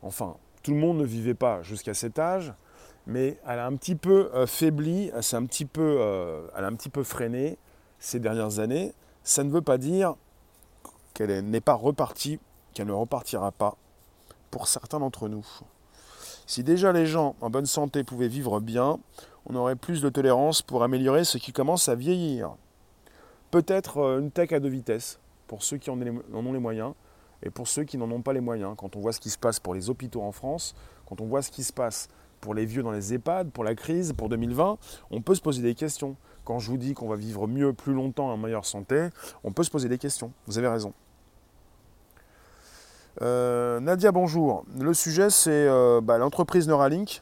enfin, 0.03 0.35
tout 0.61 0.71
le 0.71 0.77
monde 0.77 0.97
ne 0.97 1.05
vivait 1.05 1.33
pas 1.33 1.61
jusqu'à 1.63 1.93
cet 1.93 2.19
âge, 2.19 2.53
mais 3.07 3.39
elle 3.47 3.59
a 3.59 3.65
un 3.65 3.75
petit 3.77 3.95
peu 3.95 4.29
euh, 4.35 4.45
faibli, 4.45 5.09
peu, 5.71 5.99
elle 6.55 6.63
a 6.65 6.67
un 6.67 6.75
petit 6.75 6.89
peu 6.89 7.03
freiné 7.03 7.57
ces 7.99 8.19
dernières 8.19 8.59
années. 8.59 8.93
Ça 9.23 9.45
ne 9.45 9.49
veut 9.49 9.61
pas 9.61 9.77
dire 9.77 10.15
qu'elle 11.13 11.45
n'est 11.45 11.61
pas 11.61 11.73
repartie, 11.73 12.37
qu'elle 12.73 12.87
ne 12.87 12.91
repartira 12.91 13.53
pas 13.53 13.77
pour 14.51 14.67
certains 14.67 14.99
d'entre 14.99 15.29
nous. 15.29 15.45
Si 16.49 16.63
déjà 16.63 16.91
les 16.91 17.05
gens 17.05 17.35
en 17.41 17.51
bonne 17.51 17.67
santé 17.67 18.03
pouvaient 18.03 18.27
vivre 18.27 18.59
bien, 18.59 18.97
on 19.45 19.55
aurait 19.55 19.75
plus 19.75 20.01
de 20.01 20.09
tolérance 20.09 20.63
pour 20.63 20.81
améliorer 20.81 21.23
ceux 21.23 21.37
qui 21.37 21.53
commencent 21.53 21.89
à 21.89 21.93
vieillir. 21.93 22.55
Peut-être 23.51 23.99
euh, 23.99 24.19
une 24.19 24.31
tech 24.31 24.51
à 24.51 24.59
deux 24.59 24.69
vitesses, 24.69 25.19
pour 25.45 25.61
ceux 25.61 25.77
qui 25.77 25.91
en 25.91 26.01
ont 26.01 26.51
les 26.51 26.59
moyens, 26.59 26.93
et 27.43 27.51
pour 27.51 27.67
ceux 27.67 27.83
qui 27.83 27.99
n'en 27.99 28.09
ont 28.09 28.23
pas 28.23 28.33
les 28.33 28.41
moyens. 28.41 28.73
Quand 28.79 28.95
on 28.95 28.99
voit 28.99 29.13
ce 29.13 29.19
qui 29.19 29.29
se 29.29 29.37
passe 29.37 29.59
pour 29.59 29.75
les 29.75 29.91
hôpitaux 29.91 30.23
en 30.23 30.31
France, 30.31 30.73
quand 31.05 31.21
on 31.21 31.27
voit 31.27 31.43
ce 31.43 31.51
qui 31.51 31.63
se 31.63 31.71
passe 31.71 32.07
pour 32.41 32.55
les 32.55 32.65
vieux 32.65 32.81
dans 32.81 32.89
les 32.89 33.13
EHPAD, 33.13 33.51
pour 33.51 33.63
la 33.63 33.75
crise, 33.75 34.13
pour 34.13 34.27
2020, 34.27 34.79
on 35.11 35.21
peut 35.21 35.35
se 35.35 35.41
poser 35.41 35.61
des 35.61 35.75
questions. 35.75 36.15
Quand 36.45 36.57
je 36.57 36.71
vous 36.71 36.77
dis 36.77 36.95
qu'on 36.95 37.07
va 37.07 37.15
vivre 37.15 37.45
mieux, 37.45 37.73
plus 37.73 37.93
longtemps, 37.93 38.27
en 38.27 38.37
meilleure 38.37 38.65
santé, 38.65 39.09
on 39.43 39.51
peut 39.51 39.61
se 39.61 39.69
poser 39.69 39.87
des 39.87 39.99
questions. 39.99 40.31
Vous 40.47 40.57
avez 40.57 40.67
raison. 40.67 40.95
Euh, 43.21 43.81
Nadia, 43.81 44.13
bonjour. 44.13 44.63
Le 44.79 44.93
sujet, 44.93 45.29
c'est 45.29 45.49
euh, 45.51 45.99
bah, 46.01 46.17
l'entreprise 46.17 46.67
Neuralink. 46.67 47.21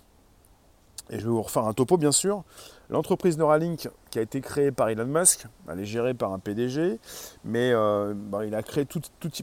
Et 1.09 1.19
je 1.19 1.23
vais 1.23 1.31
vous 1.31 1.41
refaire 1.41 1.65
un 1.65 1.73
topo, 1.73 1.97
bien 1.97 2.11
sûr. 2.11 2.43
L'entreprise 2.89 3.37
Neuralink, 3.37 3.89
qui 4.11 4.19
a 4.19 4.21
été 4.21 4.41
créée 4.41 4.71
par 4.71 4.89
Elon 4.89 5.05
Musk, 5.05 5.45
elle 5.69 5.79
est 5.79 5.85
gérée 5.85 6.13
par 6.13 6.31
un 6.31 6.39
PDG, 6.39 6.99
mais 7.43 7.71
euh, 7.73 8.13
bah, 8.15 8.45
il 8.45 8.55
a 8.55 8.63
créé 8.63 8.85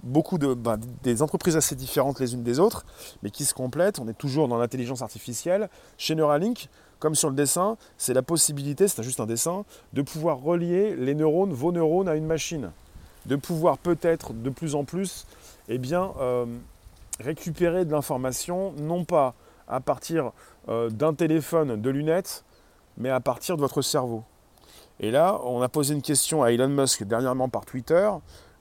beaucoup 0.03 0.39
de, 0.39 0.55
bah, 0.55 0.77
des 1.03 1.23
entreprises 1.23 1.57
assez 1.57 1.75
différentes 1.75 2.21
les 2.21 2.35
unes 2.35 2.43
des 2.43 2.59
autres, 2.59 2.87
mais 3.23 3.31
qui 3.31 3.45
se 3.45 3.53
complètent. 3.53 3.99
On 3.99 4.09
est 4.09 4.17
toujours 4.17 4.49
dans 4.49 4.57
l'intelligence 4.57 5.03
artificielle. 5.03 5.69
Chez 5.99 6.15
Neuralink, 6.15 6.69
comme 7.01 7.15
sur 7.15 7.29
le 7.29 7.35
dessin, 7.35 7.77
c'est 7.99 8.15
la 8.15 8.23
possibilité, 8.23 8.87
c'est 8.87 9.03
juste 9.03 9.21
un 9.21 9.27
dessin, 9.27 9.65
de 9.93 10.03
pouvoir 10.03 10.39
relier 10.41 10.95
les 10.97 11.15
neurones, 11.15 11.53
vos 11.53 11.73
neurones, 11.73 12.09
à 12.09 12.15
une 12.15 12.27
machine. 12.27 12.71
De 13.27 13.37
pouvoir 13.37 13.79
peut-être 13.79 14.33
de 14.33 14.51
plus 14.51 14.75
en 14.75 14.85
plus 14.85 15.27
eh 15.69 15.79
bien, 15.79 16.13
euh, 16.21 16.47
récupérer 17.21 17.85
de 17.85 17.93
l'information, 17.93 18.73
non 18.77 19.05
pas 19.05 19.35
à 19.69 19.81
partir 19.81 20.33
euh, 20.69 20.91
d'un 20.91 21.15
téléphone, 21.15 21.81
de 21.81 21.91
lunettes, 21.91 22.45
mais 22.97 23.11
à 23.11 23.21
partir 23.21 23.57
de 23.57 23.61
votre 23.61 23.83
cerveau. 23.83 24.25
Et 25.01 25.11
là, 25.11 25.41
on 25.45 25.63
a 25.63 25.69
posé 25.69 25.95
une 25.95 26.03
question 26.03 26.43
à 26.43 26.53
Elon 26.53 26.69
Musk 26.69 27.03
dernièrement 27.05 27.49
par 27.49 27.65
Twitter, 27.65 28.11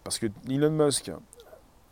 parce 0.04 0.18
que 0.18 0.28
Elon 0.50 0.72
Musk 0.72 1.12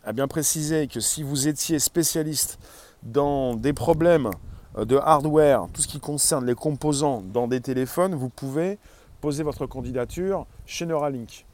a 0.03 0.13
bien 0.13 0.27
précisé 0.27 0.87
que 0.87 0.99
si 0.99 1.23
vous 1.23 1.47
étiez 1.47 1.77
spécialiste 1.79 2.57
dans 3.03 3.55
des 3.55 3.73
problèmes 3.73 4.29
euh, 4.77 4.85
de 4.85 4.97
hardware, 4.97 5.67
tout 5.73 5.81
ce 5.81 5.87
qui 5.87 5.99
concerne 5.99 6.45
les 6.45 6.55
composants 6.55 7.21
dans 7.21 7.47
des 7.47 7.61
téléphones, 7.61 8.15
vous 8.15 8.29
pouvez 8.29 8.79
poser 9.19 9.43
votre 9.43 9.67
candidature 9.67 10.47
chez 10.65 10.85
Neuralink. 10.85 11.45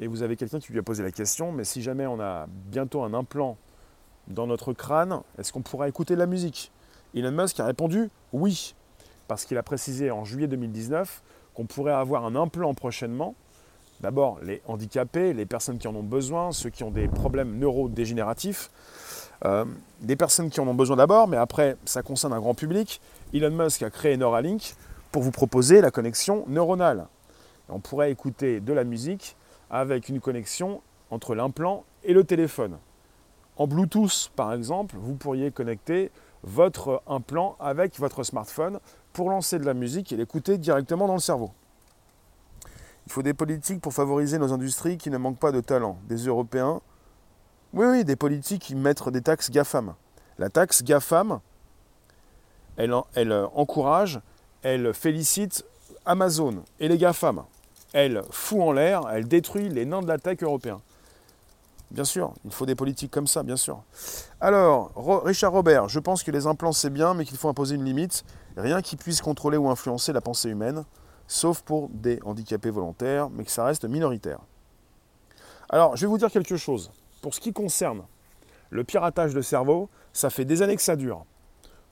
Et 0.00 0.06
vous 0.06 0.22
avez 0.22 0.36
quelqu'un 0.36 0.58
qui 0.58 0.72
lui 0.72 0.78
a 0.78 0.82
posé 0.82 1.02
la 1.02 1.10
question, 1.10 1.52
mais 1.52 1.64
si 1.64 1.82
jamais 1.82 2.06
on 2.06 2.20
a 2.20 2.46
bientôt 2.48 3.02
un 3.02 3.14
implant 3.14 3.56
dans 4.28 4.46
notre 4.46 4.72
crâne, 4.72 5.20
est-ce 5.38 5.52
qu'on 5.52 5.62
pourra 5.62 5.88
écouter 5.88 6.14
de 6.14 6.18
la 6.18 6.26
musique? 6.26 6.72
Elon 7.14 7.32
Musk 7.32 7.60
a 7.60 7.66
répondu 7.66 8.10
oui, 8.32 8.74
parce 9.28 9.44
qu'il 9.44 9.58
a 9.58 9.62
précisé 9.62 10.10
en 10.10 10.24
juillet 10.24 10.46
2019 10.46 11.22
qu'on 11.54 11.66
pourrait 11.66 11.92
avoir 11.92 12.24
un 12.24 12.34
implant 12.34 12.72
prochainement. 12.74 13.34
D'abord, 14.00 14.38
les 14.42 14.62
handicapés, 14.66 15.32
les 15.32 15.46
personnes 15.46 15.78
qui 15.78 15.86
en 15.86 15.94
ont 15.94 16.02
besoin, 16.02 16.52
ceux 16.52 16.70
qui 16.70 16.82
ont 16.82 16.90
des 16.90 17.06
problèmes 17.06 17.58
neurodégénératifs, 17.58 18.70
euh, 19.44 19.64
des 20.00 20.16
personnes 20.16 20.50
qui 20.50 20.60
en 20.60 20.66
ont 20.66 20.74
besoin 20.74 20.96
d'abord, 20.96 21.28
mais 21.28 21.36
après, 21.36 21.76
ça 21.84 22.02
concerne 22.02 22.32
un 22.32 22.40
grand 22.40 22.54
public. 22.54 23.00
Elon 23.34 23.50
Musk 23.50 23.82
a 23.82 23.90
créé 23.90 24.16
Neuralink 24.16 24.74
pour 25.12 25.22
vous 25.22 25.30
proposer 25.30 25.80
la 25.80 25.90
connexion 25.90 26.44
neuronale. 26.48 27.06
On 27.68 27.80
pourrait 27.80 28.10
écouter 28.10 28.60
de 28.60 28.72
la 28.72 28.84
musique 28.84 29.36
avec 29.72 30.08
une 30.08 30.20
connexion 30.20 30.82
entre 31.10 31.34
l'implant 31.34 31.84
et 32.04 32.12
le 32.12 32.22
téléphone. 32.22 32.78
En 33.56 33.66
Bluetooth, 33.66 34.30
par 34.36 34.52
exemple, 34.52 34.96
vous 34.98 35.16
pourriez 35.16 35.50
connecter 35.50 36.10
votre 36.44 37.02
implant 37.06 37.56
avec 37.58 37.98
votre 37.98 38.22
smartphone 38.22 38.78
pour 39.12 39.30
lancer 39.30 39.58
de 39.58 39.64
la 39.64 39.74
musique 39.74 40.12
et 40.12 40.16
l'écouter 40.16 40.58
directement 40.58 41.06
dans 41.06 41.14
le 41.14 41.20
cerveau. 41.20 41.50
Il 43.06 43.12
faut 43.12 43.22
des 43.22 43.34
politiques 43.34 43.80
pour 43.80 43.92
favoriser 43.92 44.38
nos 44.38 44.52
industries 44.52 44.96
qui 44.96 45.10
ne 45.10 45.18
manquent 45.18 45.38
pas 45.38 45.52
de 45.52 45.60
talent. 45.60 45.98
Des 46.08 46.16
Européens, 46.16 46.80
oui, 47.72 47.86
oui, 47.86 48.04
des 48.04 48.16
politiques 48.16 48.62
qui 48.62 48.74
mettent 48.74 49.08
des 49.08 49.22
taxes 49.22 49.50
GAFAM. 49.50 49.94
La 50.38 50.50
taxe 50.50 50.82
GAFAM, 50.82 51.40
elle, 52.76 52.94
elle 53.14 53.32
encourage, 53.54 54.20
elle 54.62 54.94
félicite 54.94 55.64
Amazon 56.04 56.64
et 56.78 56.88
les 56.88 56.98
GAFAM. 56.98 57.44
Elle 57.92 58.22
fout 58.30 58.60
en 58.60 58.72
l'air, 58.72 59.02
elle 59.10 59.28
détruit 59.28 59.68
les 59.68 59.84
nains 59.84 60.00
de 60.00 60.08
la 60.08 60.18
tech 60.18 60.42
européens. 60.42 60.80
Bien 61.90 62.04
sûr, 62.04 62.32
il 62.46 62.50
faut 62.50 62.64
des 62.64 62.74
politiques 62.74 63.10
comme 63.10 63.26
ça, 63.26 63.42
bien 63.42 63.56
sûr. 63.56 63.82
Alors, 64.40 64.92
Richard 65.24 65.52
Robert, 65.52 65.90
je 65.90 65.98
pense 65.98 66.22
que 66.22 66.30
les 66.30 66.46
implants 66.46 66.72
c'est 66.72 66.88
bien, 66.88 67.12
mais 67.12 67.26
qu'il 67.26 67.36
faut 67.36 67.50
imposer 67.50 67.74
une 67.74 67.84
limite. 67.84 68.24
Rien 68.56 68.80
qui 68.80 68.96
puisse 68.96 69.20
contrôler 69.20 69.58
ou 69.58 69.68
influencer 69.68 70.14
la 70.14 70.22
pensée 70.22 70.48
humaine, 70.48 70.84
sauf 71.26 71.60
pour 71.60 71.90
des 71.90 72.18
handicapés 72.24 72.70
volontaires, 72.70 73.28
mais 73.28 73.44
que 73.44 73.50
ça 73.50 73.64
reste 73.64 73.84
minoritaire. 73.84 74.38
Alors, 75.68 75.94
je 75.96 76.06
vais 76.06 76.06
vous 76.06 76.16
dire 76.16 76.30
quelque 76.30 76.56
chose. 76.56 76.90
Pour 77.20 77.34
ce 77.34 77.40
qui 77.40 77.52
concerne 77.52 78.02
le 78.70 78.84
piratage 78.84 79.34
de 79.34 79.42
cerveau, 79.42 79.90
ça 80.14 80.30
fait 80.30 80.46
des 80.46 80.62
années 80.62 80.76
que 80.76 80.82
ça 80.82 80.96
dure. 80.96 81.26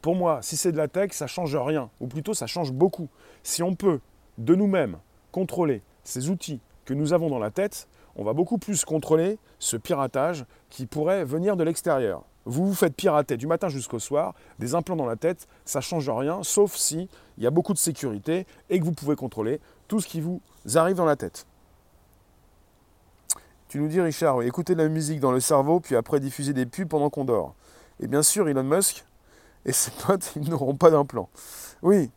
Pour 0.00 0.14
moi, 0.14 0.40
si 0.40 0.56
c'est 0.56 0.72
de 0.72 0.78
la 0.78 0.88
tech, 0.88 1.12
ça 1.12 1.26
change 1.26 1.54
rien, 1.54 1.90
ou 2.00 2.06
plutôt 2.06 2.32
ça 2.32 2.46
change 2.46 2.72
beaucoup. 2.72 3.10
Si 3.42 3.62
on 3.62 3.74
peut, 3.74 4.00
de 4.38 4.54
nous-mêmes, 4.54 4.96
contrôler 5.30 5.82
ces 6.04 6.30
outils 6.30 6.60
que 6.84 6.94
nous 6.94 7.12
avons 7.12 7.28
dans 7.28 7.38
la 7.38 7.50
tête, 7.50 7.88
on 8.16 8.24
va 8.24 8.32
beaucoup 8.32 8.58
plus 8.58 8.84
contrôler 8.84 9.38
ce 9.58 9.76
piratage 9.76 10.44
qui 10.68 10.86
pourrait 10.86 11.24
venir 11.24 11.56
de 11.56 11.64
l'extérieur. 11.64 12.24
Vous 12.46 12.66
vous 12.66 12.74
faites 12.74 12.94
pirater 12.94 13.36
du 13.36 13.46
matin 13.46 13.68
jusqu'au 13.68 13.98
soir, 13.98 14.34
des 14.58 14.74
implants 14.74 14.96
dans 14.96 15.06
la 15.06 15.16
tête, 15.16 15.46
ça 15.64 15.80
ne 15.80 15.82
change 15.82 16.08
rien, 16.08 16.42
sauf 16.42 16.74
si 16.74 17.08
il 17.36 17.44
y 17.44 17.46
a 17.46 17.50
beaucoup 17.50 17.72
de 17.72 17.78
sécurité 17.78 18.46
et 18.70 18.80
que 18.80 18.84
vous 18.84 18.92
pouvez 18.92 19.14
contrôler 19.14 19.60
tout 19.88 20.00
ce 20.00 20.08
qui 20.08 20.20
vous 20.20 20.40
arrive 20.74 20.96
dans 20.96 21.04
la 21.04 21.16
tête. 21.16 21.46
Tu 23.68 23.78
nous 23.78 23.88
dis, 23.88 24.00
Richard, 24.00 24.42
écouter 24.42 24.74
de 24.74 24.82
la 24.82 24.88
musique 24.88 25.20
dans 25.20 25.30
le 25.30 25.38
cerveau, 25.38 25.78
puis 25.78 25.94
après 25.94 26.18
diffuser 26.18 26.52
des 26.52 26.66
pubs 26.66 26.88
pendant 26.88 27.08
qu'on 27.08 27.24
dort. 27.24 27.54
Et 28.00 28.08
bien 28.08 28.22
sûr, 28.22 28.48
Elon 28.48 28.64
Musk 28.64 29.04
et 29.64 29.72
ses 29.72 29.92
potes, 29.92 30.32
ils 30.36 30.48
n'auront 30.48 30.74
pas 30.74 30.90
d'implant. 30.90 31.28
Oui, 31.82 32.10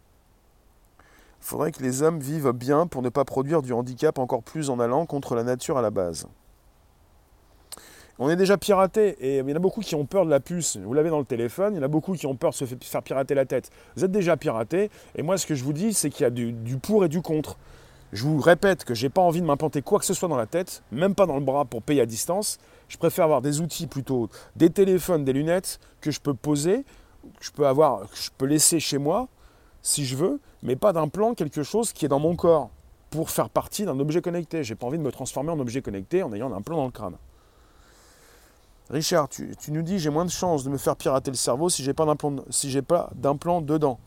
il 1.44 1.46
faudrait 1.46 1.74
que 1.74 1.84
les 1.84 2.04
hommes 2.04 2.22
vivent 2.22 2.54
bien 2.54 2.88
pour 2.88 3.02
ne 3.02 3.10
pas 3.10 3.26
produire 3.26 3.62
du 3.62 3.74
handicap 3.74 4.18
encore 4.18 4.44
plus 4.44 4.70
en 4.70 4.80
allant 4.80 5.06
contre 5.06 5.36
la 5.36 5.44
nature 5.44 5.78
à 5.78 5.82
la 5.82 5.92
base. 5.92 6.26
On 8.18 8.30
est 8.30 8.38
déjà 8.38 8.58
piraté 8.58 9.18
et 9.20 9.40
il 9.40 9.50
y 9.50 9.52
en 9.52 9.56
a 9.58 9.60
beaucoup 9.60 9.82
qui 9.82 9.94
ont 9.96 10.06
peur 10.06 10.24
de 10.24 10.30
la 10.30 10.40
puce. 10.40 10.78
Vous 10.78 10.94
l'avez 10.94 11.10
dans 11.10 11.20
le 11.20 11.26
téléphone, 11.26 11.74
il 11.74 11.78
y 11.78 11.80
en 11.82 11.84
a 11.84 11.90
beaucoup 11.90 12.14
qui 12.14 12.28
ont 12.28 12.36
peur 12.38 12.52
de 12.52 12.56
se 12.56 12.64
faire 12.64 13.04
pirater 13.04 13.36
la 13.36 13.44
tête. 13.44 13.72
Vous 13.98 14.06
êtes 14.06 14.12
déjà 14.12 14.38
piraté 14.38 14.90
et 15.16 15.22
moi 15.22 15.38
ce 15.38 15.46
que 15.46 15.54
je 15.54 15.66
vous 15.66 15.74
dis 15.74 15.94
c'est 15.94 16.10
qu'il 16.10 16.24
y 16.24 16.28
a 16.28 16.30
du, 16.30 16.54
pour 16.82 17.04
et 17.04 17.10
du 17.10 17.22
contre. 17.22 17.58
Je 18.14 18.24
vous 18.24 18.40
répète 18.40 18.86
que 18.86 18.94
je 18.94 19.06
n'ai 19.06 19.10
pas 19.10 19.22
envie 19.22 19.42
de 19.42 19.46
m'implanter 19.46 19.82
quoi 19.82 20.00
que 20.00 20.06
ce 20.06 20.14
soit 20.14 20.30
dans 20.30 20.38
la 20.38 20.48
tête, 20.48 20.82
même 20.94 21.14
pas 21.14 21.26
dans 21.26 21.36
le 21.36 21.44
bras 21.44 21.66
pour 21.66 21.82
payer 21.82 22.00
à 22.00 22.06
distance. 22.06 22.58
Je 22.88 22.96
préfère 22.96 23.26
avoir 23.26 23.42
des 23.42 23.60
outils 23.60 23.88
plutôt, 23.88 24.30
des 24.56 24.70
téléphones, 24.70 25.26
des 25.26 25.34
lunettes 25.34 25.82
que 26.00 26.10
je 26.10 26.22
peux 26.22 26.34
poser, 26.34 26.86
que 27.38 27.46
je 27.46 27.52
peux 27.52 27.68
avoir, 27.68 28.10
que 28.10 28.16
je 28.16 28.30
peux 28.38 28.46
laisser 28.46 28.80
chez 28.80 28.98
moi 28.98 29.28
si 29.82 30.06
je 30.06 30.16
veux, 30.16 30.40
mais 30.64 30.76
pas 30.76 30.94
d'implant, 30.94 31.36
quelque 31.36 31.62
chose 31.62 31.94
qui 31.94 32.06
est 32.06 32.10
dans 32.10 32.20
mon 32.20 32.36
corps 32.36 32.70
pour 33.10 33.30
faire 33.30 33.50
partie 33.50 33.86
d'un 33.86 34.00
objet 34.00 34.22
connecté. 34.22 34.64
J'ai 34.64 34.76
pas 34.76 34.88
envie 34.88 34.98
de 34.98 35.04
me 35.04 35.12
transformer 35.12 35.52
en 35.52 35.60
objet 35.60 35.82
connecté 35.82 36.24
en 36.24 36.34
ayant 36.34 36.52
un 36.52 36.56
implant 36.56 36.78
dans 36.78 36.86
le 36.86 36.92
crâne. 36.92 37.16
Richard, 38.90 39.30
tu, 39.30 39.54
nous 39.70 39.82
dis 39.82 40.00
j'ai 40.00 40.10
moins 40.10 40.26
de 40.26 40.32
chances 40.32 40.64
de 40.64 40.70
me 40.70 40.78
faire 40.78 40.96
pirater 40.96 41.32
le 41.32 41.38
cerveau 41.38 41.70
si 41.70 41.84
j'ai 41.84 41.94
pas 41.94 42.06
d'implant 42.06 42.38
si 42.50 42.82
pas 42.82 43.10
d'implant 43.16 43.62
dedans. 43.62 44.00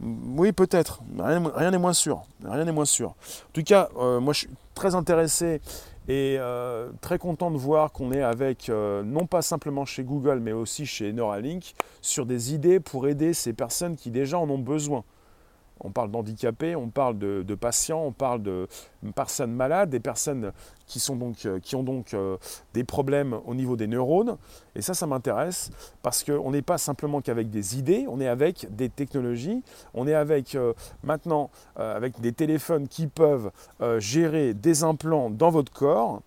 Oui, 0.00 0.52
peut-être. 0.52 1.00
Rien 1.18 1.70
n'est 1.70 1.78
moins 1.78 1.94
sûr. 1.94 2.22
Rien 2.44 2.64
n'est 2.64 2.72
moins 2.72 2.84
sûr. 2.84 3.10
En 3.10 3.52
tout 3.52 3.62
cas, 3.62 3.88
euh, 3.96 4.20
moi 4.20 4.32
je 4.32 4.40
suis 4.40 4.50
très 4.74 4.94
intéressé 4.94 5.60
et 6.08 6.36
euh, 6.38 6.90
très 7.00 7.18
content 7.18 7.50
de 7.50 7.56
voir 7.56 7.92
qu'on 7.92 8.12
est 8.12 8.22
avec, 8.22 8.68
euh, 8.68 9.02
non 9.02 9.26
pas 9.26 9.42
simplement 9.42 9.84
chez 9.84 10.04
Google, 10.04 10.40
mais 10.40 10.52
aussi 10.52 10.86
chez 10.86 11.12
Neuralink, 11.12 11.74
sur 12.00 12.26
des 12.26 12.54
idées 12.54 12.80
pour 12.80 13.08
aider 13.08 13.34
ces 13.34 13.52
personnes 13.52 13.96
qui 13.96 14.10
déjà 14.10 14.38
en 14.38 14.48
ont 14.48 14.58
besoin. 14.58 15.04
On 15.80 15.90
parle 15.90 16.10
d'handicapés, 16.10 16.74
on 16.74 16.88
parle 16.88 17.18
de, 17.18 17.54
patients, 17.54 18.02
on 18.02 18.12
parle 18.12 18.42
de 18.42 18.66
personnes 19.14 19.52
malades, 19.52 19.90
des 19.90 20.00
personnes 20.00 20.52
qui, 20.86 21.02
euh, 21.10 21.58
ont 21.74 21.82
donc 21.82 22.14
euh, 22.14 22.36
des 22.74 22.84
problèmes 22.84 23.36
au 23.44 23.54
niveau 23.54 23.76
des 23.76 23.86
neurones. 23.86 24.36
Et 24.74 24.82
ça, 24.82 24.94
ça 24.94 25.06
m'intéresse 25.06 25.70
parce 26.02 26.22
qu'on 26.22 26.50
n'est 26.50 26.62
pas 26.62 26.78
simplement 26.78 27.20
qu'avec 27.20 27.50
des 27.50 27.78
idées, 27.78 28.06
on 28.08 28.20
est 28.20 28.28
avec 28.28 28.66
des 28.74 28.88
technologies, 28.88 29.62
on 29.94 30.06
est 30.06 30.14
avec 30.14 30.54
euh, 30.54 30.72
maintenant 31.02 31.50
avec 31.76 32.20
des 32.20 32.32
téléphones 32.32 32.88
qui 32.88 33.06
peuvent 33.06 33.50
gérer 33.98 34.54
des 34.54 34.82
implants 34.82 35.30
dans 35.30 35.50
votre 35.50 35.72
corps 35.72 36.22